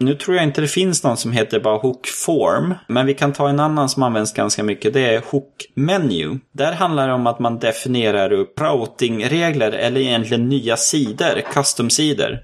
[0.02, 3.32] Nu tror jag inte det finns någon som heter bara hook form, men vi kan
[3.32, 4.92] ta en annan som används ganska mycket.
[4.92, 6.38] Det är hook menu.
[6.52, 12.38] Där handlar det om att man definierar upp routingregler eller egentligen nya sidor, custom-sidor.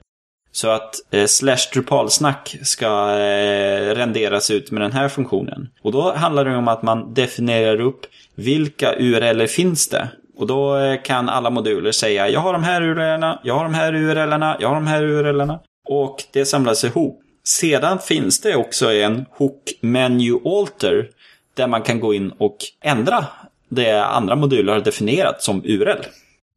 [0.52, 2.86] Så att eh, slash Drupalsnack ska
[3.18, 5.68] eh, renderas ut med den här funktionen.
[5.82, 8.00] Och då handlar det om att man definierar upp
[8.34, 10.08] vilka URL finns det.
[10.36, 13.74] Och då eh, kan alla moduler säga jag har de här URLerna, jag har de
[13.74, 15.60] här URLerna, jag har de här URLerna.
[15.88, 17.22] Och det samlas ihop.
[17.48, 21.10] Sedan finns det också en hook menu alter
[21.54, 23.26] där man kan gå in och ändra
[23.68, 26.02] det andra moduler har definierat som URL.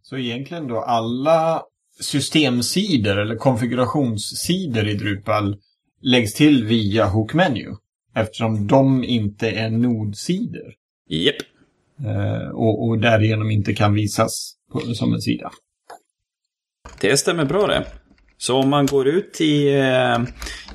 [0.04, 1.64] Så egentligen då alla
[2.00, 5.58] systemsidor eller konfigurationssidor i Drupal
[6.02, 7.76] läggs till via Hook Menu.
[8.16, 10.74] Eftersom de inte är nodsidor.
[11.10, 11.36] Japp.
[12.06, 15.52] Eh, och, och därigenom inte kan visas på, som en sida.
[17.02, 18.01] Det stämmer bra det.
[18.42, 20.18] Så om man går ut i, eh,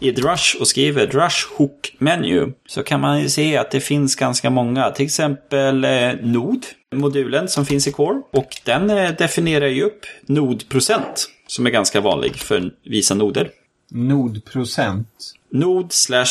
[0.00, 4.50] i Drush och skriver Drush Hook Menu så kan man se att det finns ganska
[4.50, 4.90] många.
[4.90, 8.22] Till exempel eh, Nod, modulen som finns i Core.
[8.32, 13.50] Och den eh, definierar ju upp nodprocent som är ganska vanlig för vissa noder.
[13.90, 15.32] Nodprocent.
[15.50, 16.26] Nod slash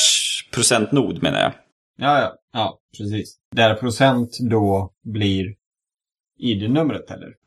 [0.51, 1.53] procentnod menar jag.
[1.97, 3.35] Ja, ja, ja, precis.
[3.55, 5.55] Där procent då blir
[6.39, 7.44] ID-numret, eller?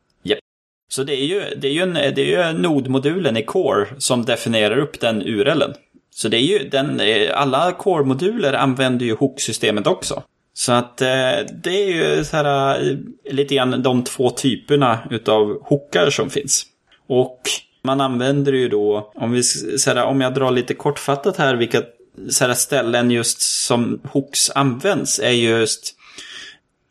[0.89, 4.25] Så det är ju, det är ju, en, det är ju nodmodulen i Core som
[4.25, 5.75] definierar upp den URLen.
[6.11, 7.01] Så det är ju den,
[7.35, 10.23] alla Core-moduler använder ju hook-systemet också.
[10.55, 12.97] Så att eh, det är ju så här, eh,
[13.33, 16.67] lite grann de två typerna utav hookar som finns.
[17.07, 17.41] Och
[17.83, 21.83] man använder ju då, om, vi, så här, om jag drar lite kortfattat här vilka
[22.31, 25.95] så här, ställen just som hooks används är just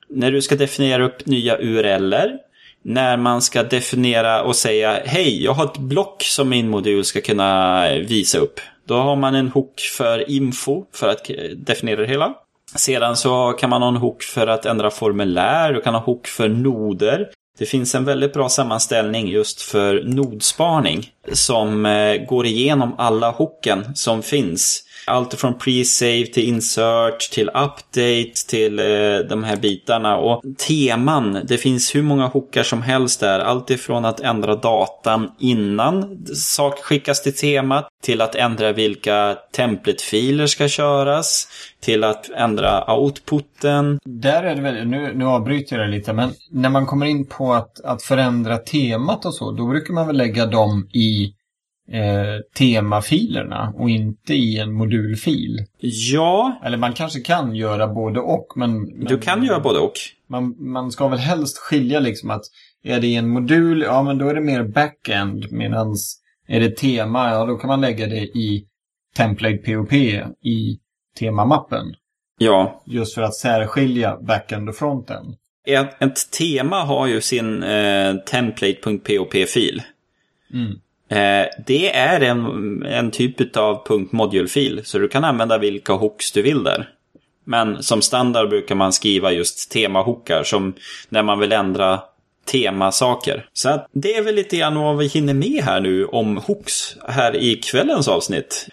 [0.09, 2.37] när du ska definiera upp nya URLer,
[2.87, 7.21] när man ska definiera och säga hej, jag har ett block som min modul ska
[7.21, 8.59] kunna visa upp.
[8.85, 12.33] Då har man en hook för info för att definiera det hela.
[12.75, 16.27] Sedan så kan man ha en hook för att ändra formulär, du kan ha hook
[16.27, 17.29] för noder.
[17.59, 23.95] Det finns en väldigt bra sammanställning just för nodspaning som eh, går igenom alla hooken
[23.95, 24.83] som finns.
[25.07, 28.85] Allt från pre-save till insert till update till eh,
[29.29, 30.17] de här bitarna.
[30.17, 33.39] Och teman, det finns hur många hookar som helst där.
[33.39, 40.47] Allt ifrån att ändra datan innan sak skickas till temat till att ändra vilka template-filer
[40.47, 41.47] ska köras
[41.79, 43.99] till att ändra outputen.
[44.05, 47.25] Där är det väl, nu, nu avbryter jag det lite, men när man kommer in
[47.25, 51.33] på att, att förändra temat och så, då brukar man väl lägga dem i
[51.91, 55.65] eh, temafilerna och inte i en modulfil.
[55.79, 58.81] Ja, Eller man kanske kan göra både och, men...
[58.81, 59.93] men du kan göra både och.
[60.29, 62.43] Man, man ska väl helst skilja liksom att
[62.83, 65.95] är det i en modul, ja men då är det mer backend, medan
[66.47, 68.65] är det tema, ja då kan man lägga det i
[69.17, 69.93] template POP
[70.43, 70.79] i
[71.19, 71.85] temamappen.
[72.37, 75.35] Ja, Just för att särskilja backend och frontend.
[75.67, 79.81] ett, ett tema har ju sin eh, template.pop-fil.
[80.53, 80.79] Mm.
[81.09, 86.41] Eh, det är en, en typ av .modulfil, så du kan använda vilka hooks du
[86.41, 86.89] vill där.
[87.43, 90.73] Men som standard brukar man skriva just temahookar som
[91.09, 91.99] när man vill ändra
[92.45, 93.45] temasaker.
[93.53, 96.97] Så att det är väl lite grann vad vi hinner med här nu om hooks
[97.07, 98.67] här i kvällens avsnitt.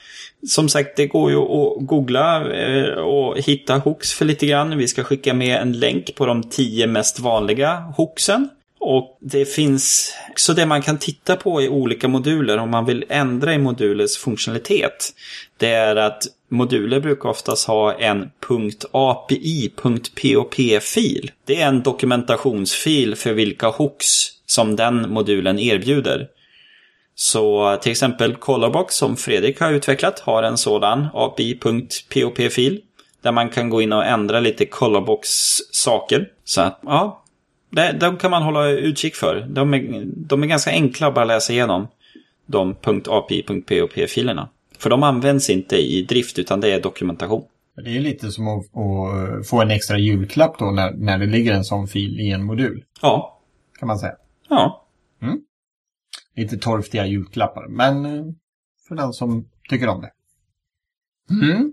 [0.49, 4.79] Som sagt, det går ju att googla eh, och hitta hooks för lite grann.
[4.79, 8.49] Vi ska skicka med en länk på de tio mest vanliga hooksen.
[8.87, 13.05] Och det finns också det man kan titta på i olika moduler om man vill
[13.09, 15.13] ändra i modulers funktionalitet.
[15.57, 18.31] Det är att moduler brukar oftast ha en
[18.93, 20.11] .api.pop-fil.
[21.45, 24.07] Det är en dokumentationsfil för vilka hooks
[24.47, 26.29] som den modulen erbjuder.
[27.15, 32.81] Så till exempel Colorbox som Fredrik har utvecklat har en sådan api.pop-fil.
[33.23, 36.29] Där man kan gå in och ändra lite Colorbox-saker.
[36.45, 37.24] Så att, ja,
[37.75, 39.41] det, de kan man hålla utkik för.
[39.51, 41.89] De är, de är ganska enkla att bara läsa igenom.
[42.47, 42.77] De
[43.09, 44.49] .api.pop-filerna.
[44.79, 47.45] För de används inte i drift utan det är dokumentation.
[47.85, 51.53] Det är lite som att, att få en extra julklapp då när, när det ligger
[51.53, 52.85] en sån fil i en modul.
[53.03, 53.41] Ja,
[53.79, 54.15] Kan man säga.
[54.49, 54.81] ja.
[56.37, 57.69] Lite torftiga julklappar.
[57.69, 58.25] Men eh,
[58.89, 60.11] för den som tycker om det.
[61.31, 61.73] Mm.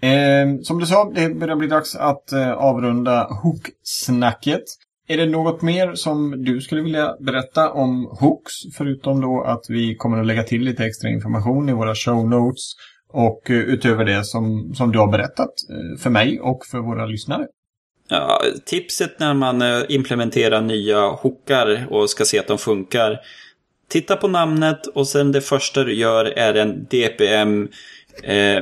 [0.00, 4.62] Eh, som du sa, det börjar bli dags att eh, avrunda Hook-snacket.
[5.08, 8.52] Är det något mer som du skulle vilja berätta om Hooks?
[8.76, 12.72] Förutom då att vi kommer att lägga till lite extra information i våra show notes.
[13.12, 17.06] Och eh, utöver det som, som du har berättat eh, för mig och för våra
[17.06, 17.46] lyssnare.
[18.08, 23.20] Ja, tipset när man eh, implementerar nya hookar och ska se att de funkar.
[23.88, 27.68] Titta på namnet och sen det första du gör är en DPM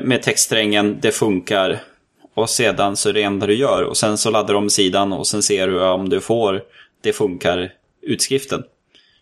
[0.03, 1.81] med textsträngen det funkar.
[2.35, 3.83] Och sedan så är det enda du gör.
[3.83, 6.63] Och sen så laddar du om sidan och sen ser du om du får
[7.03, 7.73] det funkar
[8.03, 8.63] utskriften.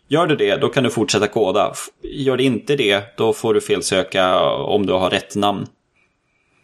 [0.07, 1.73] Gör du det, då kan du fortsätta koda.
[2.01, 5.67] Gör du inte det, då får du felsöka om du har rätt namn.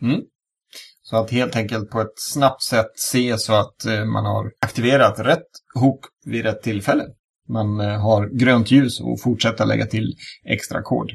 [0.01, 0.21] Mm.
[1.03, 5.19] Så att helt enkelt på ett snabbt sätt se så att eh, man har aktiverat
[5.19, 5.47] rätt
[5.79, 7.03] hook vid rätt tillfälle.
[7.49, 10.15] Man eh, har grönt ljus och fortsätta lägga till
[10.45, 11.11] extra kod.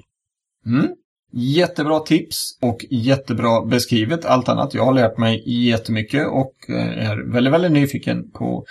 [0.66, 0.89] Mm.
[1.33, 4.24] Jättebra tips och jättebra beskrivet.
[4.24, 4.74] Allt annat.
[4.74, 8.64] Jag har lärt mig jättemycket och eh, är väldigt, väldigt nyfiken på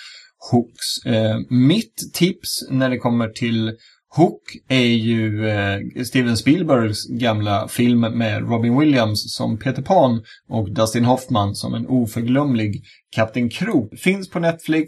[0.51, 1.05] hooks.
[1.05, 3.72] Eh, mitt tips när det kommer till
[4.16, 10.74] Hook är ju eh, Steven Spielbergs gamla film med Robin Williams som Peter Pan och
[10.74, 12.84] Dustin Hoffman som en oförglömlig
[13.16, 13.99] Kapten Krok.
[13.99, 14.88] Finns på Netflix.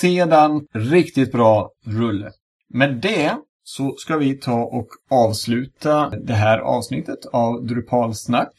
[0.00, 2.30] Sedan riktigt bra rulle.
[2.74, 3.36] Med det
[3.68, 8.52] så ska vi ta och avsluta det här avsnittet av Drupalsnack.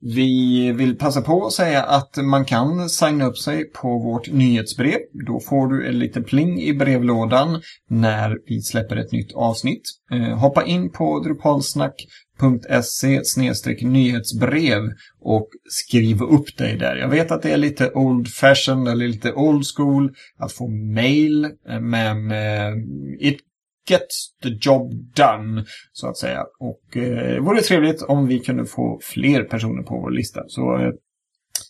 [0.00, 4.98] Vi vill passa på att säga att man kan signa upp sig på vårt nyhetsbrev.
[5.26, 9.82] Då får du en liten pling i brevlådan när vi släpper ett nytt avsnitt.
[10.12, 13.20] Eh, hoppa in på drupalsnack.se
[13.82, 14.82] nyhetsbrev
[15.20, 16.96] och skriv upp dig där.
[16.96, 21.44] Jag vet att det är lite old fashioned eller lite old school att få mail,
[21.44, 22.72] eh, men eh,
[23.20, 23.38] it
[23.86, 24.06] Get
[24.42, 26.44] the job done, så att säga.
[26.58, 30.42] Och eh, det vore trevligt om vi kunde få fler personer på vår lista.
[30.48, 30.90] Så eh,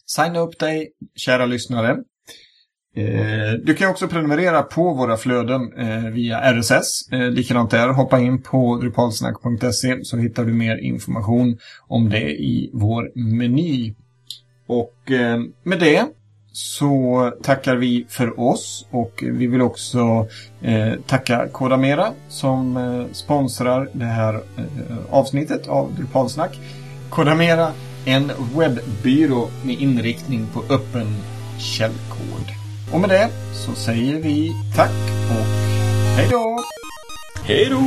[0.06, 1.96] signa upp dig, kära lyssnare.
[2.96, 7.12] Eh, du kan också prenumerera på våra flöden eh, via RSS.
[7.12, 11.58] Eh, likadant där, hoppa in på drupalsnack.se så hittar du mer information
[11.88, 13.94] om det i vår meny.
[14.66, 16.06] Och eh, med det
[16.56, 20.26] så tackar vi för oss och vi vill också
[20.62, 26.58] eh, tacka Kodamera som eh, sponsrar det här eh, avsnittet av Drupalsnack.
[27.10, 27.72] Kodamera,
[28.04, 31.16] en webbyrå med inriktning på öppen
[31.58, 32.52] källkod.
[32.92, 34.90] Och med det så säger vi tack
[35.30, 35.46] och
[36.16, 36.64] hej då!
[37.44, 37.80] Hej då!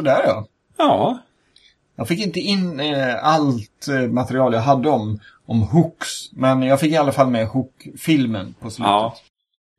[0.00, 0.46] Sådär ja.
[0.76, 1.18] Ja,
[1.96, 6.32] Jag fick inte in eh, allt eh, material jag hade om, om hooks.
[6.32, 8.90] Men jag fick i alla fall med hook-filmen på slutet.
[8.90, 9.14] ja.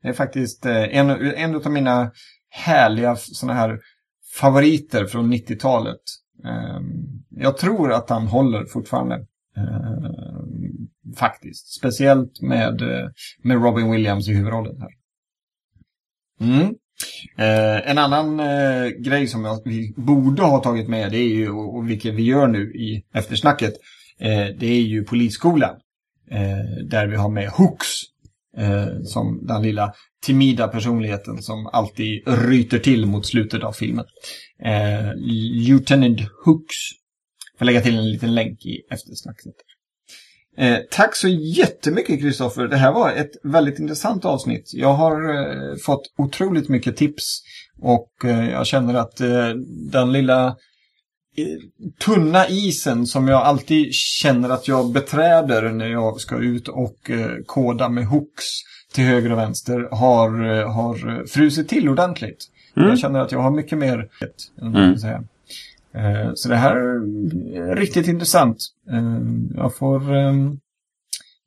[0.01, 2.11] Det är faktiskt eh, en, en av mina
[2.49, 3.79] härliga sådana här
[4.39, 6.01] favoriter från 90-talet.
[6.45, 6.79] Eh,
[7.29, 9.15] jag tror att han håller fortfarande.
[9.57, 11.73] Eh, faktiskt.
[11.73, 13.09] Speciellt med, eh,
[13.41, 14.91] med Robin Williams i huvudrollen här.
[16.39, 16.75] Mm.
[17.37, 21.49] Eh, en annan eh, grej som jag, vi borde ha tagit med, det är ju,
[21.49, 23.73] och, och vilket vi gör nu i eftersnacket,
[24.19, 25.75] eh, det är ju polisskolan.
[26.31, 27.87] Eh, där vi har med hooks
[28.57, 29.93] Eh, som den lilla
[30.25, 34.05] timida personligheten som alltid ryter till mot slutet av filmen.
[34.65, 36.75] Eh, Lieutenant Hooks.
[37.57, 39.53] Får lägga till en liten länk i eftersnacket.
[40.57, 42.67] Eh, tack så jättemycket Kristoffer.
[42.67, 44.71] Det här var ett väldigt intressant avsnitt.
[44.73, 47.41] Jag har eh, fått otroligt mycket tips
[47.81, 49.49] och eh, jag känner att eh,
[49.91, 51.45] den lilla eh,
[52.05, 57.31] tunna isen som jag alltid känner att jag beträder när jag ska ut och eh,
[57.45, 58.45] koda med hooks
[58.93, 60.29] till höger och vänster har,
[60.63, 62.47] har frusit till ordentligt.
[62.75, 62.89] Mm.
[62.89, 64.07] Jag känner att jag har mycket mer
[64.61, 64.97] än vad mm.
[64.97, 65.23] säga.
[65.93, 68.57] Eh, så det här är riktigt intressant.
[68.91, 69.19] Eh,
[69.55, 70.15] jag får...
[70.15, 70.33] Eh,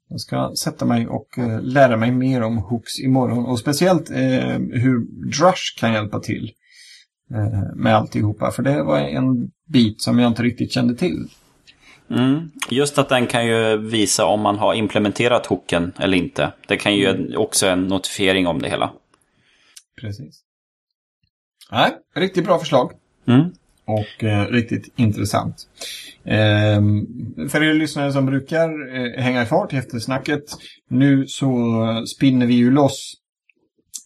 [0.09, 1.29] jag ska sätta mig och
[1.63, 3.47] lära mig mer om hooks imorgon.
[3.47, 4.11] Och speciellt
[4.71, 6.53] hur Drush kan hjälpa till
[7.75, 8.51] med alltihopa.
[8.51, 11.29] För det var en bit som jag inte riktigt kände till.
[12.11, 12.51] Mm.
[12.71, 16.53] Just att den kan ju visa om man har implementerat hooken eller inte.
[16.69, 17.37] Det kan ju mm.
[17.37, 18.93] också en notifiering om det hela.
[20.01, 20.41] Precis.
[21.71, 22.93] Nej, riktigt bra förslag.
[23.27, 23.53] Mm
[23.87, 25.57] och eh, riktigt intressant.
[26.25, 26.83] Eh,
[27.49, 30.45] för er lyssnare som brukar eh, hänga i fart i eftersnacket,
[30.91, 33.15] nu så spinner vi ju loss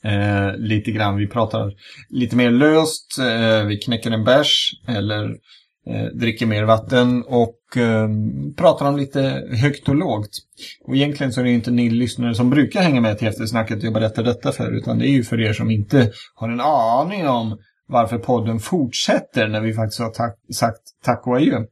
[0.05, 1.17] eh, lite grann.
[1.17, 1.73] Vi pratar
[2.09, 5.25] lite mer löst, eh, vi knäcker en bärs eller
[5.91, 9.21] eh, dricker mer vatten och ehm, pratar om lite
[9.63, 10.31] högt och lågt.
[10.85, 13.93] Och egentligen så är det inte ni lyssnare som brukar hänga med till eftersnacket jag
[13.93, 17.59] berättar detta för, utan det är ju för er som inte har en aning om
[17.89, 21.65] varför podden fortsätter när vi faktiskt har tack, sagt tack och adjö.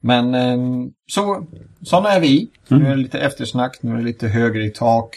[0.00, 1.46] Men eh, så,
[1.82, 2.50] sådana är vi.
[2.70, 2.82] Mm.
[2.82, 5.16] Nu är det lite eftersnack, nu är det lite högre i tak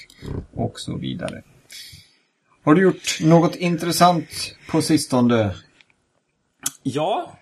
[0.53, 1.41] och så vidare.
[2.63, 5.55] Har du gjort något intressant på sistone?
[6.83, 7.39] Ja,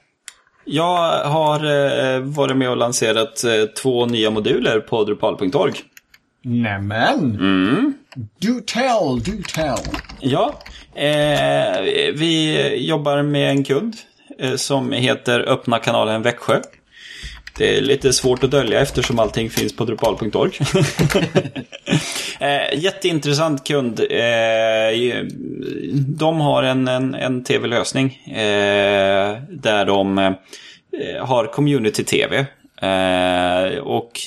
[0.66, 5.74] jag har eh, varit med och lanserat eh, två nya moduler på Drupal.org.
[6.42, 7.36] Nämen!
[7.36, 7.94] Mm.
[8.16, 9.80] Do tell, do tell.
[10.20, 10.60] Ja,
[10.98, 11.82] eh,
[12.14, 13.96] vi jobbar med en kund
[14.40, 16.62] eh, som heter Öppna kanalen Växjö.
[17.58, 20.60] Det är lite svårt att dölja eftersom allting finns på drupal.org.
[22.40, 24.00] eh, jätteintressant kund.
[24.00, 25.26] Eh,
[26.18, 32.46] de har en, en, en tv-lösning eh, där de eh, har community-tv.
[32.82, 34.20] Eh, och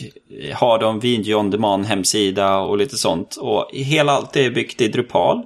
[0.54, 3.36] har de video on demand hemsida och lite sånt.
[3.36, 5.42] Och hela allt är byggt i Drupal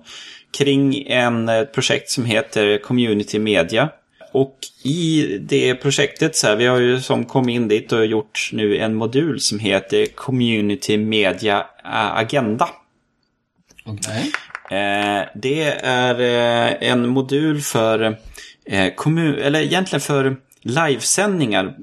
[0.59, 3.89] kring en ett projekt som heter Community Media.
[4.33, 8.51] Och i det projektet, så här, vi har ju som kom in dit och gjort
[8.53, 11.67] nu en modul som heter Community Media
[12.15, 12.69] Agenda.
[13.85, 14.23] Okay.
[14.79, 18.17] Eh, det är eh, en modul för
[18.67, 21.75] eh, kommun, eller egentligen för livesändningar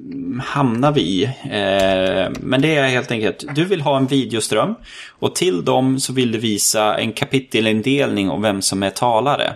[0.44, 1.24] hamnar vi i.
[1.24, 4.76] Eh, men det är helt enkelt, du vill ha en videoström
[5.10, 9.54] och till dem så vill du visa en kapitelindelning om vem som är talare.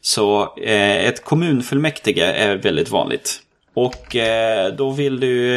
[0.00, 3.40] Så eh, ett kommunfullmäktige är väldigt vanligt.
[3.74, 5.50] Och eh, då vill du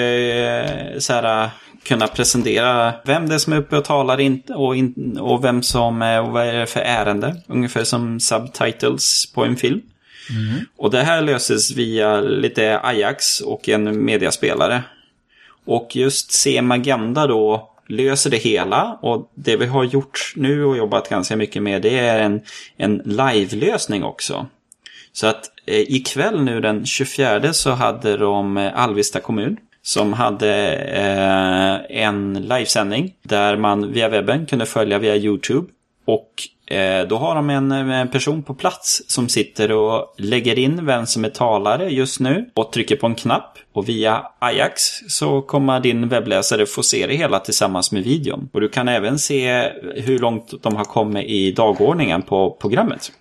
[0.99, 1.49] så här,
[1.83, 6.01] kunna presentera vem det är som är uppe och talar och, in, och vem som
[6.01, 7.35] och vad är det för ärende.
[7.47, 9.81] Ungefär som subtitles på en film.
[10.29, 10.65] Mm.
[10.77, 14.83] Och det här löses via lite Ajax och en mediaspelare.
[15.65, 21.09] Och just CM då löser det hela och det vi har gjort nu och jobbat
[21.09, 22.41] ganska mycket med det är en,
[22.77, 24.47] en live-lösning också.
[25.13, 30.73] Så att eh, ikväll nu den 24 så hade de eh, Alvesta kommun som hade
[30.75, 35.67] eh, en livesändning där man via webben kunde följa via YouTube.
[36.05, 36.31] Och
[37.09, 41.25] då har de en, en, person på plats som sitter och lägger in vem som
[41.25, 43.57] är talare just nu och trycker på en knapp.
[43.73, 48.49] Och via Ajax så kommer din webbläsare få se det hela tillsammans med videon.
[48.53, 53.11] Och du kan även se hur långt de har kommit i dagordningen på programmet.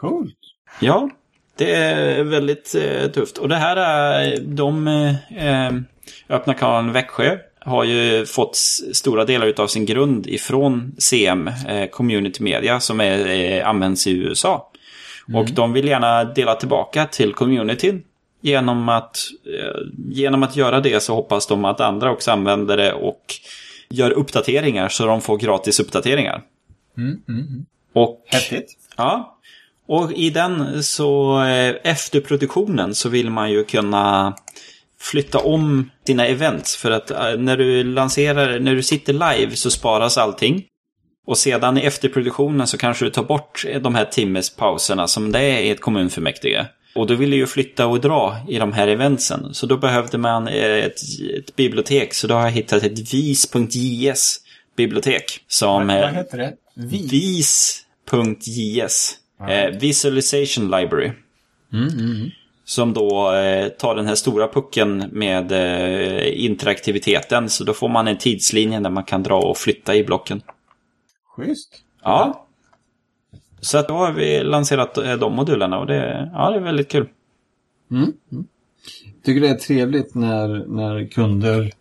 [0.00, 0.34] Coolt.
[0.80, 1.10] Ja,
[1.56, 3.38] det är väldigt eh, tufft.
[3.38, 5.72] Och det här är de eh,
[6.28, 8.56] öppna kanalen Växjö har ju fått
[8.92, 14.10] stora delar av sin grund ifrån CM, eh, Community Media, som är, eh, används i
[14.10, 14.70] USA.
[15.28, 15.40] Mm.
[15.40, 18.02] Och de vill gärna dela tillbaka till communityn.
[18.40, 22.92] Genom att, eh, genom att göra det så hoppas de att andra också använder det
[22.92, 23.34] och
[23.90, 26.42] gör uppdateringar så de får gratis uppdateringar.
[26.96, 27.66] Mm, mm, mm.
[27.92, 28.72] och, Häftigt.
[28.96, 29.38] Ja.
[29.88, 34.34] Och i den så eh, efter produktionen så vill man ju kunna
[35.00, 36.76] flytta om dina events.
[36.76, 40.64] För att äh, när du lanserar, när du sitter live så sparas allting.
[41.26, 45.60] Och sedan i efterproduktionen så kanske du tar bort de här timmespauserna som det är
[45.60, 46.66] i ett kommunfullmäktige.
[46.94, 49.54] Och då vill du ju flytta och dra i de här eventsen.
[49.54, 51.00] Så då behövde man ett,
[51.38, 52.14] ett bibliotek.
[52.14, 54.40] Så då har jag hittat ett vis.js
[54.76, 55.24] bibliotek.
[55.48, 56.52] Som, vad, vad heter det?
[57.94, 59.14] vis.js.
[59.48, 61.12] Eh, Visualization Library.
[62.68, 67.48] Som då eh, tar den här stora pucken med eh, interaktiviteten.
[67.48, 70.42] Så då får man en tidslinje där man kan dra och flytta i blocken.
[71.36, 71.82] Schysst.
[72.02, 72.46] Ja.
[73.60, 76.90] Så att då har vi lanserat eh, de modulerna och det, ja, det är väldigt
[76.90, 77.08] kul.
[79.24, 81.72] Tycker det är trevligt när, när kunder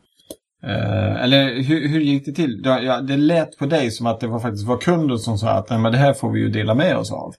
[0.63, 2.61] eh, eller hur, hur gick det till?
[2.61, 5.49] Det, ja, det lät på dig som att det var faktiskt var kunden som sa
[5.49, 7.33] att Nej, men det här får vi ju dela med oss av.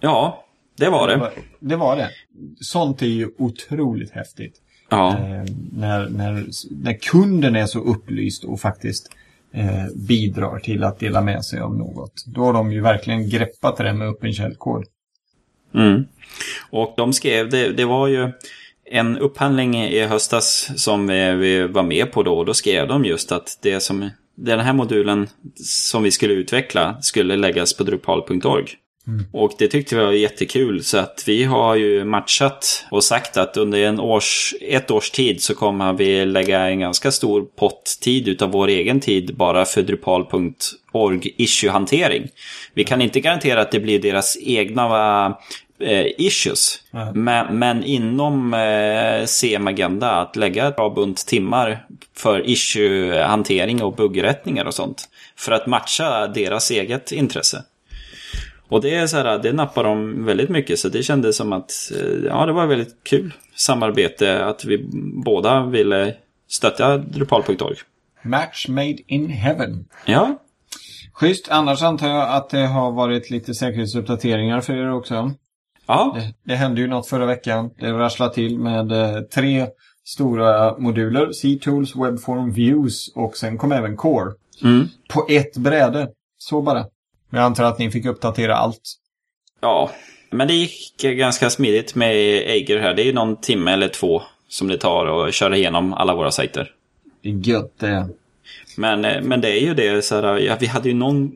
[0.00, 0.43] Ja,
[0.76, 1.30] det var det.
[1.60, 2.10] Det var det.
[2.60, 4.60] Sånt är ju otroligt häftigt.
[4.88, 9.10] Ja, Eh, när, när, när kunden är så upplyst och faktiskt
[9.52, 12.24] eh, bidrar till att dela med sig av något.
[12.26, 14.84] Då har de ju verkligen greppat det med öppen källkod.
[15.74, 16.04] mm.
[16.70, 18.32] Och de skrev, det, det var ju
[18.90, 22.34] en upphandling i höstas som vi, vi var med på då.
[22.38, 25.28] Och då skrev de just att det som, den här modulen
[25.64, 28.68] som vi skulle utveckla skulle läggas på drupal.org.
[29.32, 33.56] Och det tyckte vi var jättekul så att vi har ju matchat och sagt att
[33.56, 38.28] under en års, ett års tid så kommer vi lägga en ganska stor pott tid
[38.28, 42.28] utav vår egen tid bara för drupal.org issue-hantering.
[42.74, 45.26] Vi kan inte garantera att det blir deras egna
[45.80, 46.80] eh, issues.
[46.90, 47.12] Nej.
[47.14, 51.86] Men, men inom eh, CM Agenda att lägga ett bra bunt timmar
[52.16, 55.08] för issue-hantering och buggrättningar och sånt.
[55.36, 57.64] För att matcha deras eget intresse.
[58.68, 61.72] Och det är så här, det nappar de väldigt mycket så det kändes som att
[62.00, 64.86] eh, ja, det var väldigt kul samarbete att vi
[65.24, 66.14] båda ville
[66.48, 67.76] stötta Drupal.org.
[68.22, 69.84] Match made in heaven.
[70.06, 70.38] Ja,
[71.12, 71.48] Schysst.
[71.50, 75.32] Annars antar jag att det har varit lite säkerhetsuppdateringar för er också.
[75.86, 77.70] ja, Det, det hände ju något förra veckan.
[77.78, 79.66] Det rasslade till med eh, tre
[80.04, 81.32] stora moduler.
[81.32, 84.32] C-Tools, Webform, Views och sen kom även Core.
[84.62, 84.88] mm.
[85.08, 86.08] På ett bräde.
[86.38, 86.86] Så bara.
[87.34, 88.94] Men jag antar att ni fick uppdatera allt.
[89.60, 89.90] ja.
[90.30, 92.94] Men det gick ganska smidigt med Eiger här.
[92.94, 96.70] Det är någon timme eller två som det tar att köra igenom alla våra sajter.
[97.22, 98.08] Det är gött det.
[98.76, 101.32] Men, eh, men det är ju det, så här, ja, vi hade ju någon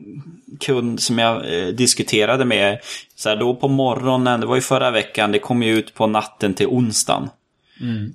[0.59, 2.79] kund som jag eh, diskuterade med.
[3.15, 6.07] Så här, då på morgonen, det var ju förra veckan, det kom ju ut på
[6.07, 7.29] natten till onsdagen.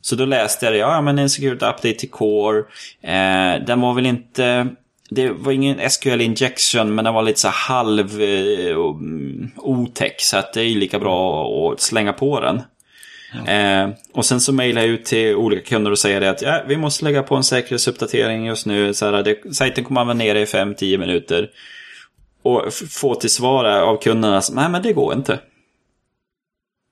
[0.02, 2.58] Så då läste jag det, ja men en security update till Core.
[3.02, 4.68] Eh, den var väl inte,
[5.10, 10.20] det var ingen SQL injection men den var lite så halv eh, mm, otäck.
[10.20, 12.62] Så att det är lika bra att slänga på den.
[13.46, 16.62] Eh, och sen så mejlar jag ut till olika kunder och säger det att ja,
[16.66, 18.94] vi måste lägga på en säkerhetsuppdatering just nu.
[18.94, 21.50] Så här, det, sajten kommer att vara nere i 5-10 minuter.
[22.42, 25.40] Och få till svar av kunderna, nej men det går inte.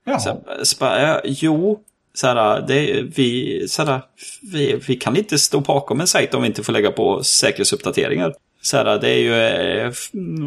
[0.04, 0.36] Jaha.
[0.62, 1.80] Så, bara, ja, jo,
[2.14, 4.00] så här, det, vi, så här,
[4.52, 8.34] vi, vi kan inte stå bakom en sajt om vi inte får lägga på säkerhetsuppdateringar.
[8.62, 9.92] Så här, det är ju, eh,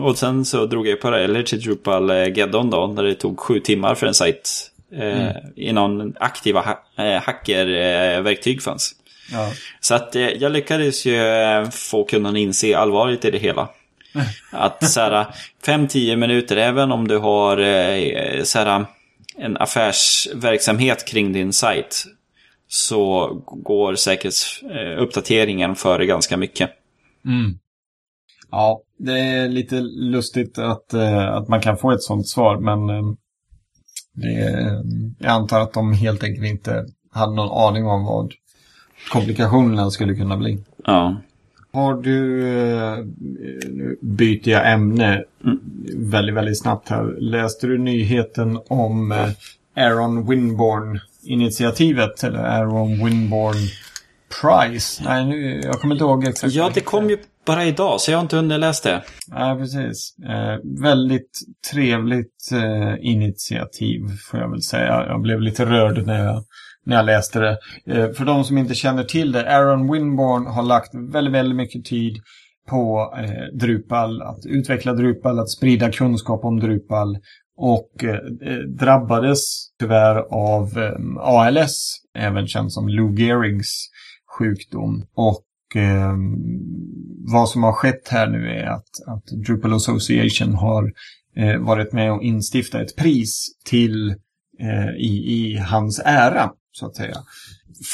[0.03, 3.59] och sen så drog jag paralleller till Drupal eh, Geddon då, där det tog sju
[3.59, 8.95] timmar för en sajt eh, innan aktiva ha eh, hackerverktyg fanns.
[9.31, 9.51] Ja.
[9.79, 13.69] Så att eh, jag lyckades ju eh, få kunderna inse allvaret i det hela.
[14.51, 15.25] Att så här
[15.65, 18.85] 5-10 minuter, även om du har eh, så här,
[19.37, 22.03] en affärsverksamhet kring din sajt.
[22.67, 26.69] Så går säkerhetsuppdateringen före ganska mycket.
[27.25, 27.59] Mm.
[28.51, 32.89] Ja, det är lite lustigt att, eh, att man kan få ett sånt svar, men
[32.89, 33.13] eh,
[34.13, 34.29] det,
[35.19, 38.33] jag antar att de helt enkelt inte hade någon aning om vad
[39.11, 40.63] komplikationerna skulle kunna bli.
[40.85, 41.17] Ja.
[41.75, 42.97] Har du, eh,
[43.69, 45.23] nu byter jag ämne
[45.95, 47.15] väldigt, väldigt snabbt här.
[47.19, 49.29] Läste du nyheten om eh,
[49.75, 52.23] Aaron Winborn-initiativet?
[52.23, 53.55] Eller Aaron Winborn
[54.41, 55.03] Prize?
[55.05, 56.53] Nej, nu, jag kommer inte ihåg exakt.
[56.53, 59.03] ja, det kom ju bara idag, så jag har inte hunnit läsa det.
[59.31, 60.15] Ja, precis.
[60.29, 61.39] Eh, väldigt
[61.71, 64.01] trevligt eh, initiativ
[64.31, 65.05] får jag väl säga.
[65.07, 66.43] Jag blev lite rörd när jag,
[66.85, 67.57] när jag läste det.
[67.85, 71.85] Eh, för de som inte känner till det, Aaron Winborn har lagt väldigt, väldigt mycket
[71.85, 72.17] tid
[72.69, 77.17] på eh, Drupal, att utveckla Drupal, att sprida kunskap om Drupal
[77.57, 78.15] och eh,
[78.49, 79.41] eh drabbades
[79.79, 83.89] tyvärr av eh, ALS, även känd som Lou Gehrings
[84.39, 85.05] sjukdom.
[85.15, 86.15] Och eh,
[87.33, 90.91] vad som har skett här nu är att, att Drupal Association har
[91.37, 94.09] eh, varit med och instiftat ett pris till
[94.59, 97.17] eh, i, i hans ära, så att säga.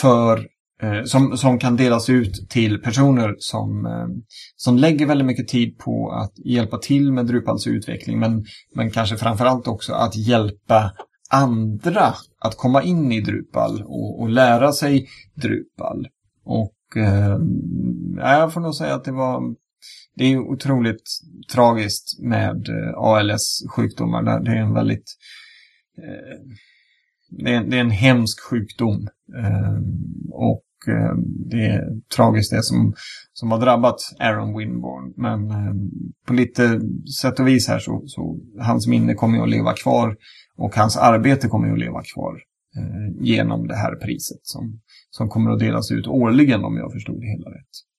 [0.02, 0.48] För,
[0.82, 4.08] eh, som, som kan delas ut till personer som, eh,
[4.56, 9.18] som lägger väldigt mycket tid på att hjälpa till med Drupals utveckling, men, men kanske
[9.18, 10.92] framförallt också att hjälpa
[11.30, 16.08] andra att komma in i Drupal och, och lära sig Drupal.
[16.46, 17.38] Och eh,
[18.18, 19.56] jag får nog säga att det var
[20.16, 21.10] det är otroligt
[21.52, 24.40] tragiskt med eh, ALS-sjukdomar.
[24.40, 25.16] Det är en väldigt...
[25.98, 26.38] Eh,
[27.32, 29.08] det, är, det är en hemsk sjukdom.
[29.38, 29.78] Eh,
[30.32, 31.16] och eh,
[31.50, 32.94] det är tragiskt det som,
[33.34, 35.14] som har drabbat Aaron Winborn.
[35.18, 35.74] Men eh,
[36.26, 36.82] på lite
[37.22, 40.16] sätt och vis här så, så hans minne kommer ju att leva kvar
[40.58, 42.34] och hans arbete kommer ju att leva kvar
[42.78, 44.80] eh, genom det här priset som,
[45.10, 47.92] som kommer att delas ut årligen om jag förstod det hela rätt.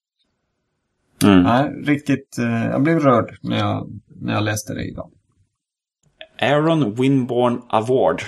[1.25, 1.43] Mm.
[1.43, 5.11] Nej, riktigt, eh, jag blev rörd när jag, när jag läste det idag.
[6.41, 8.23] Aaron Winborn Award.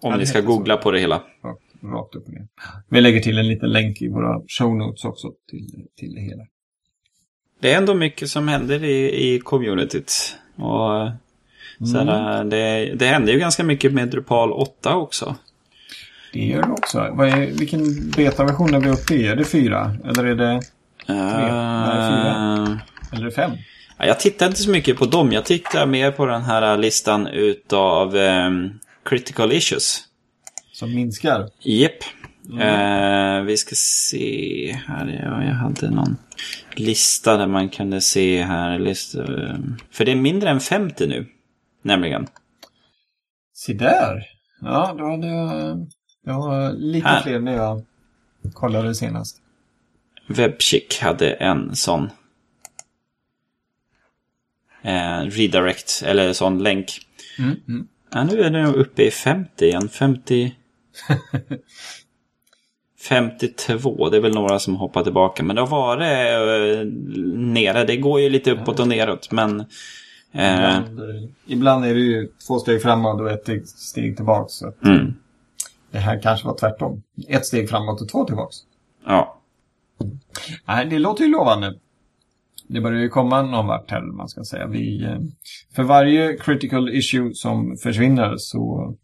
[0.00, 0.56] Om Ja, ni ska heter så.
[0.56, 1.22] googla på det hela.
[1.44, 2.46] Rakt, rakt upp och ner.
[2.88, 6.42] Vi lägger till en liten länk i våra show notes också till, till det hela.
[7.60, 10.36] Det är ändå mycket som händer i, i communityt.
[10.56, 11.10] Och
[11.94, 15.36] här, det, det händer ju ganska mycket med Drupal 8 också.
[16.32, 16.98] Det gör det också.
[16.98, 19.26] Är, vilken betaversion är vi uppe i?
[19.26, 19.96] Är det fyra?
[20.04, 20.60] Eller är det, Nej,
[21.06, 22.56] fyra.
[22.62, 22.76] Uh,
[23.12, 23.50] eller är det fem?
[23.98, 25.32] ja, jag tittar inte så mycket på dem.
[25.32, 28.70] Jag tittar mer på den här listan utav ehm,
[29.06, 30.04] critical issues.
[30.72, 31.50] Som minskar?
[31.60, 32.02] Japp.
[32.60, 35.20] Eh, vi ska se här.
[35.24, 36.16] Ja, jag hade någon
[36.74, 38.78] lista där man kunde se här.
[38.78, 39.56] Lista, eh,
[39.90, 41.26] för det är mindre än 50 nu.
[41.82, 42.26] Nämligen.
[43.54, 44.26] Se där!
[44.60, 45.86] Ja, då hade jag,
[46.24, 47.22] jag har lite Här.
[47.22, 47.84] fler när jag
[48.52, 49.40] kollade senast.
[50.28, 52.10] Webchick hade en sån.
[54.82, 57.00] Eh, redirect, eller sån länk.
[57.38, 57.88] Mm, mm.
[58.12, 59.88] Ja, nu är den uppe i 50 igen.
[59.88, 60.54] 50...
[63.08, 65.42] 52, det är väl några som hoppar tillbaka.
[65.42, 66.86] Men det har varit eh,
[67.36, 67.84] nere.
[67.84, 69.32] Det går ju lite uppåt och neråt.
[69.32, 69.60] Men
[70.32, 71.00] eh, Ibland,
[71.46, 74.48] ibland är det ju två steg framåt och ett steg tillbaka.
[74.48, 75.14] Så mm,
[75.90, 77.02] det här kanske var tvärtom.
[77.28, 78.56] Ett steg framåt och två tillbaks.
[79.06, 79.32] ja.
[80.64, 81.74] Nej, det låter ju lovande.
[82.68, 84.66] Det börjar ju komma någon vart här, man ska säga.
[84.66, 85.18] Vi, eh,
[85.74, 88.94] för varje critical issue som försvinner så,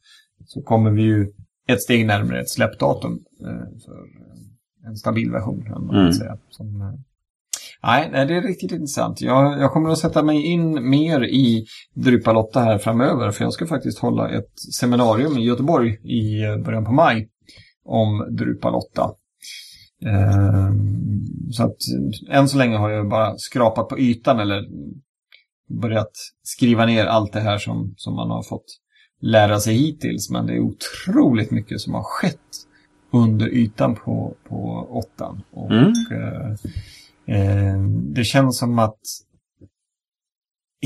[0.46, 1.32] så kommer vi ju
[1.68, 6.12] ett steg närmare ett släppdatum eh, för eh, en stabil version, kan man Mm.
[6.12, 6.38] säga.
[6.50, 6.78] Som,
[7.82, 9.20] nej, nej, det är riktigt intressant.
[9.20, 13.52] Jag, jag kommer att sätta mig in mer i Drupal 8 här framöver, för jag
[13.52, 17.28] ska faktiskt hålla ett seminarium i Göteborg i början på maj
[17.84, 19.02] om Drupal 8.
[19.02, 19.10] Ehm,
[21.50, 21.76] Så att
[22.30, 24.64] än så länge har jag bara skrapat på ytan eller
[25.80, 26.10] börjat
[26.42, 28.64] skriva ner allt det här som, som man har fått
[29.20, 30.30] lära sig hittills.
[30.30, 32.38] Men det är otroligt mycket som har skett
[33.12, 35.42] under ytan på, på åttan.
[35.52, 35.92] Och, Mm.
[36.12, 36.50] eh,
[37.36, 37.82] eh,
[38.14, 39.00] det känns som att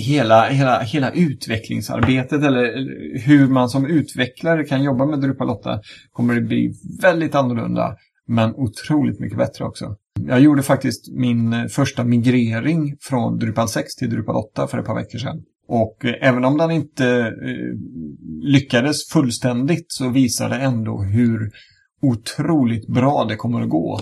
[0.01, 2.65] hela, hela, hela utvecklingsarbetet eller
[3.27, 5.81] hur man som utvecklare kan jobba med Drupal 8
[6.13, 7.97] kommer det bli väldigt annorlunda
[8.27, 9.97] men otroligt mycket bättre också.
[10.27, 14.87] Jag gjorde faktiskt min eh, första migrering från Drupal 6 till Drupal 8 för ett
[14.87, 15.43] par veckor sedan.
[15.69, 17.79] Och eh, även om den inte eh,
[18.43, 21.51] lyckades fullständigt så visar det ändå hur
[22.03, 24.01] otroligt bra det kommer att gå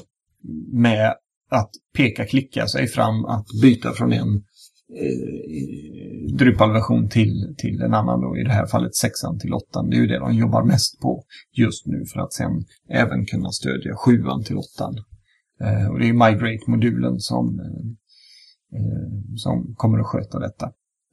[0.73, 1.15] med
[1.51, 4.43] att peka-klicka sig fram att byta från en
[4.95, 9.91] eh, Drupal-version till, till en annan då, i det här fallet sexan till åttan.
[9.91, 13.51] Det är ju det de jobbar mest på just nu för att sen även kunna
[13.51, 14.95] stödja sjuan till åttan.
[15.61, 20.67] Eh, och det är Migrate-modulen som, eh, eh, som kommer att sköta detta.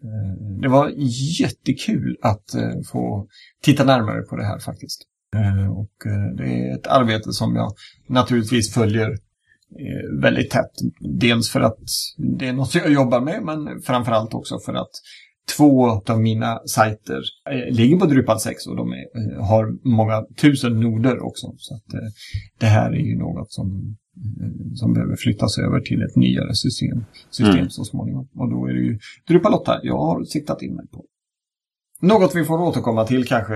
[0.03, 0.91] Eh, det var
[1.39, 3.27] jättekul att eh, få
[3.63, 5.01] titta närmare på det här faktiskt.
[5.35, 7.73] Eh, och eh, det är ett arbete som jag
[8.07, 9.17] naturligtvis följer
[10.21, 10.71] väldigt tätt.
[10.99, 11.79] Dels för att
[12.39, 14.91] det är något jag jobbar med, men framförallt också för att
[15.57, 20.25] två av mina sajter eh, ligger på Drupal 6 och de är, eh, har många
[20.41, 21.53] tusen noder också.
[21.57, 22.09] Så att, eh,
[22.59, 23.95] det här är ju något som,
[24.41, 27.69] eh, som behöver flyttas över till ett nyare system, system Mm.
[27.69, 28.27] så småningom.
[28.35, 31.05] Och då är det ju Drupal 8 jag har siktat in mig på.
[32.01, 33.55] Något vi får återkomma till kanske.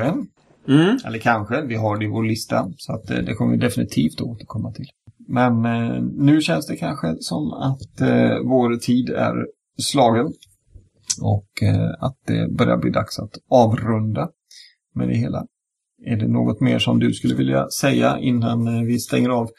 [0.68, 0.98] Mm.
[1.06, 2.72] Eller kanske, vi har det i vår lista.
[2.78, 4.86] Så att eh, det kommer vi definitivt att återkomma till.
[5.28, 9.46] Men eh, nu känns det kanske som att eh, vår tid är
[9.78, 10.34] slagen.
[11.22, 14.30] Och eh, att det börjar bli dags att avrunda
[14.94, 15.46] med det hela.
[16.06, 19.50] Är det något mer som du skulle vilja säga innan eh, vi stänger av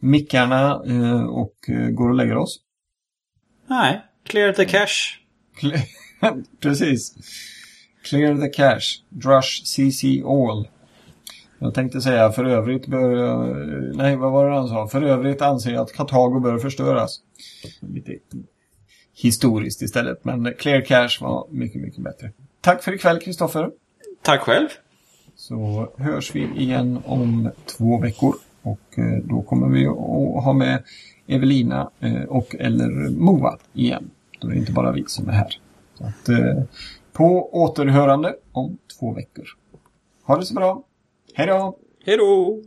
[0.00, 2.58] mickarna eh, och eh, går och lägger oss?
[3.66, 5.18] Nej, clear the cache.
[6.60, 7.14] Precis.
[8.04, 9.02] Clear the cache.
[9.08, 10.68] Drush CC all.
[11.58, 13.96] Jag tänkte säga för övrigt bör...
[13.96, 14.88] Nej, vad var det han sa?
[14.88, 17.20] För övrigt anser jag att Kartago bör förstöras.
[17.80, 18.12] Lite
[19.14, 22.32] historiskt istället, men Clear Cache var mycket, mycket bättre.
[22.60, 23.70] Tack för ikväll, Kristoffer.
[24.22, 24.68] Tack själv.
[25.36, 28.34] Så hörs vi igen om två veckor.
[28.62, 30.82] Och eh, då kommer vi att ha med
[31.26, 34.10] Evelina eh, och eller Moa igen.
[34.40, 35.60] Då är det inte bara vi som är här.
[35.94, 36.62] Så att, eh,
[37.12, 39.44] på återhörande om två veckor.
[40.24, 40.82] Ha det så bra.
[41.38, 41.78] Hej då!
[42.04, 42.62] Hej då!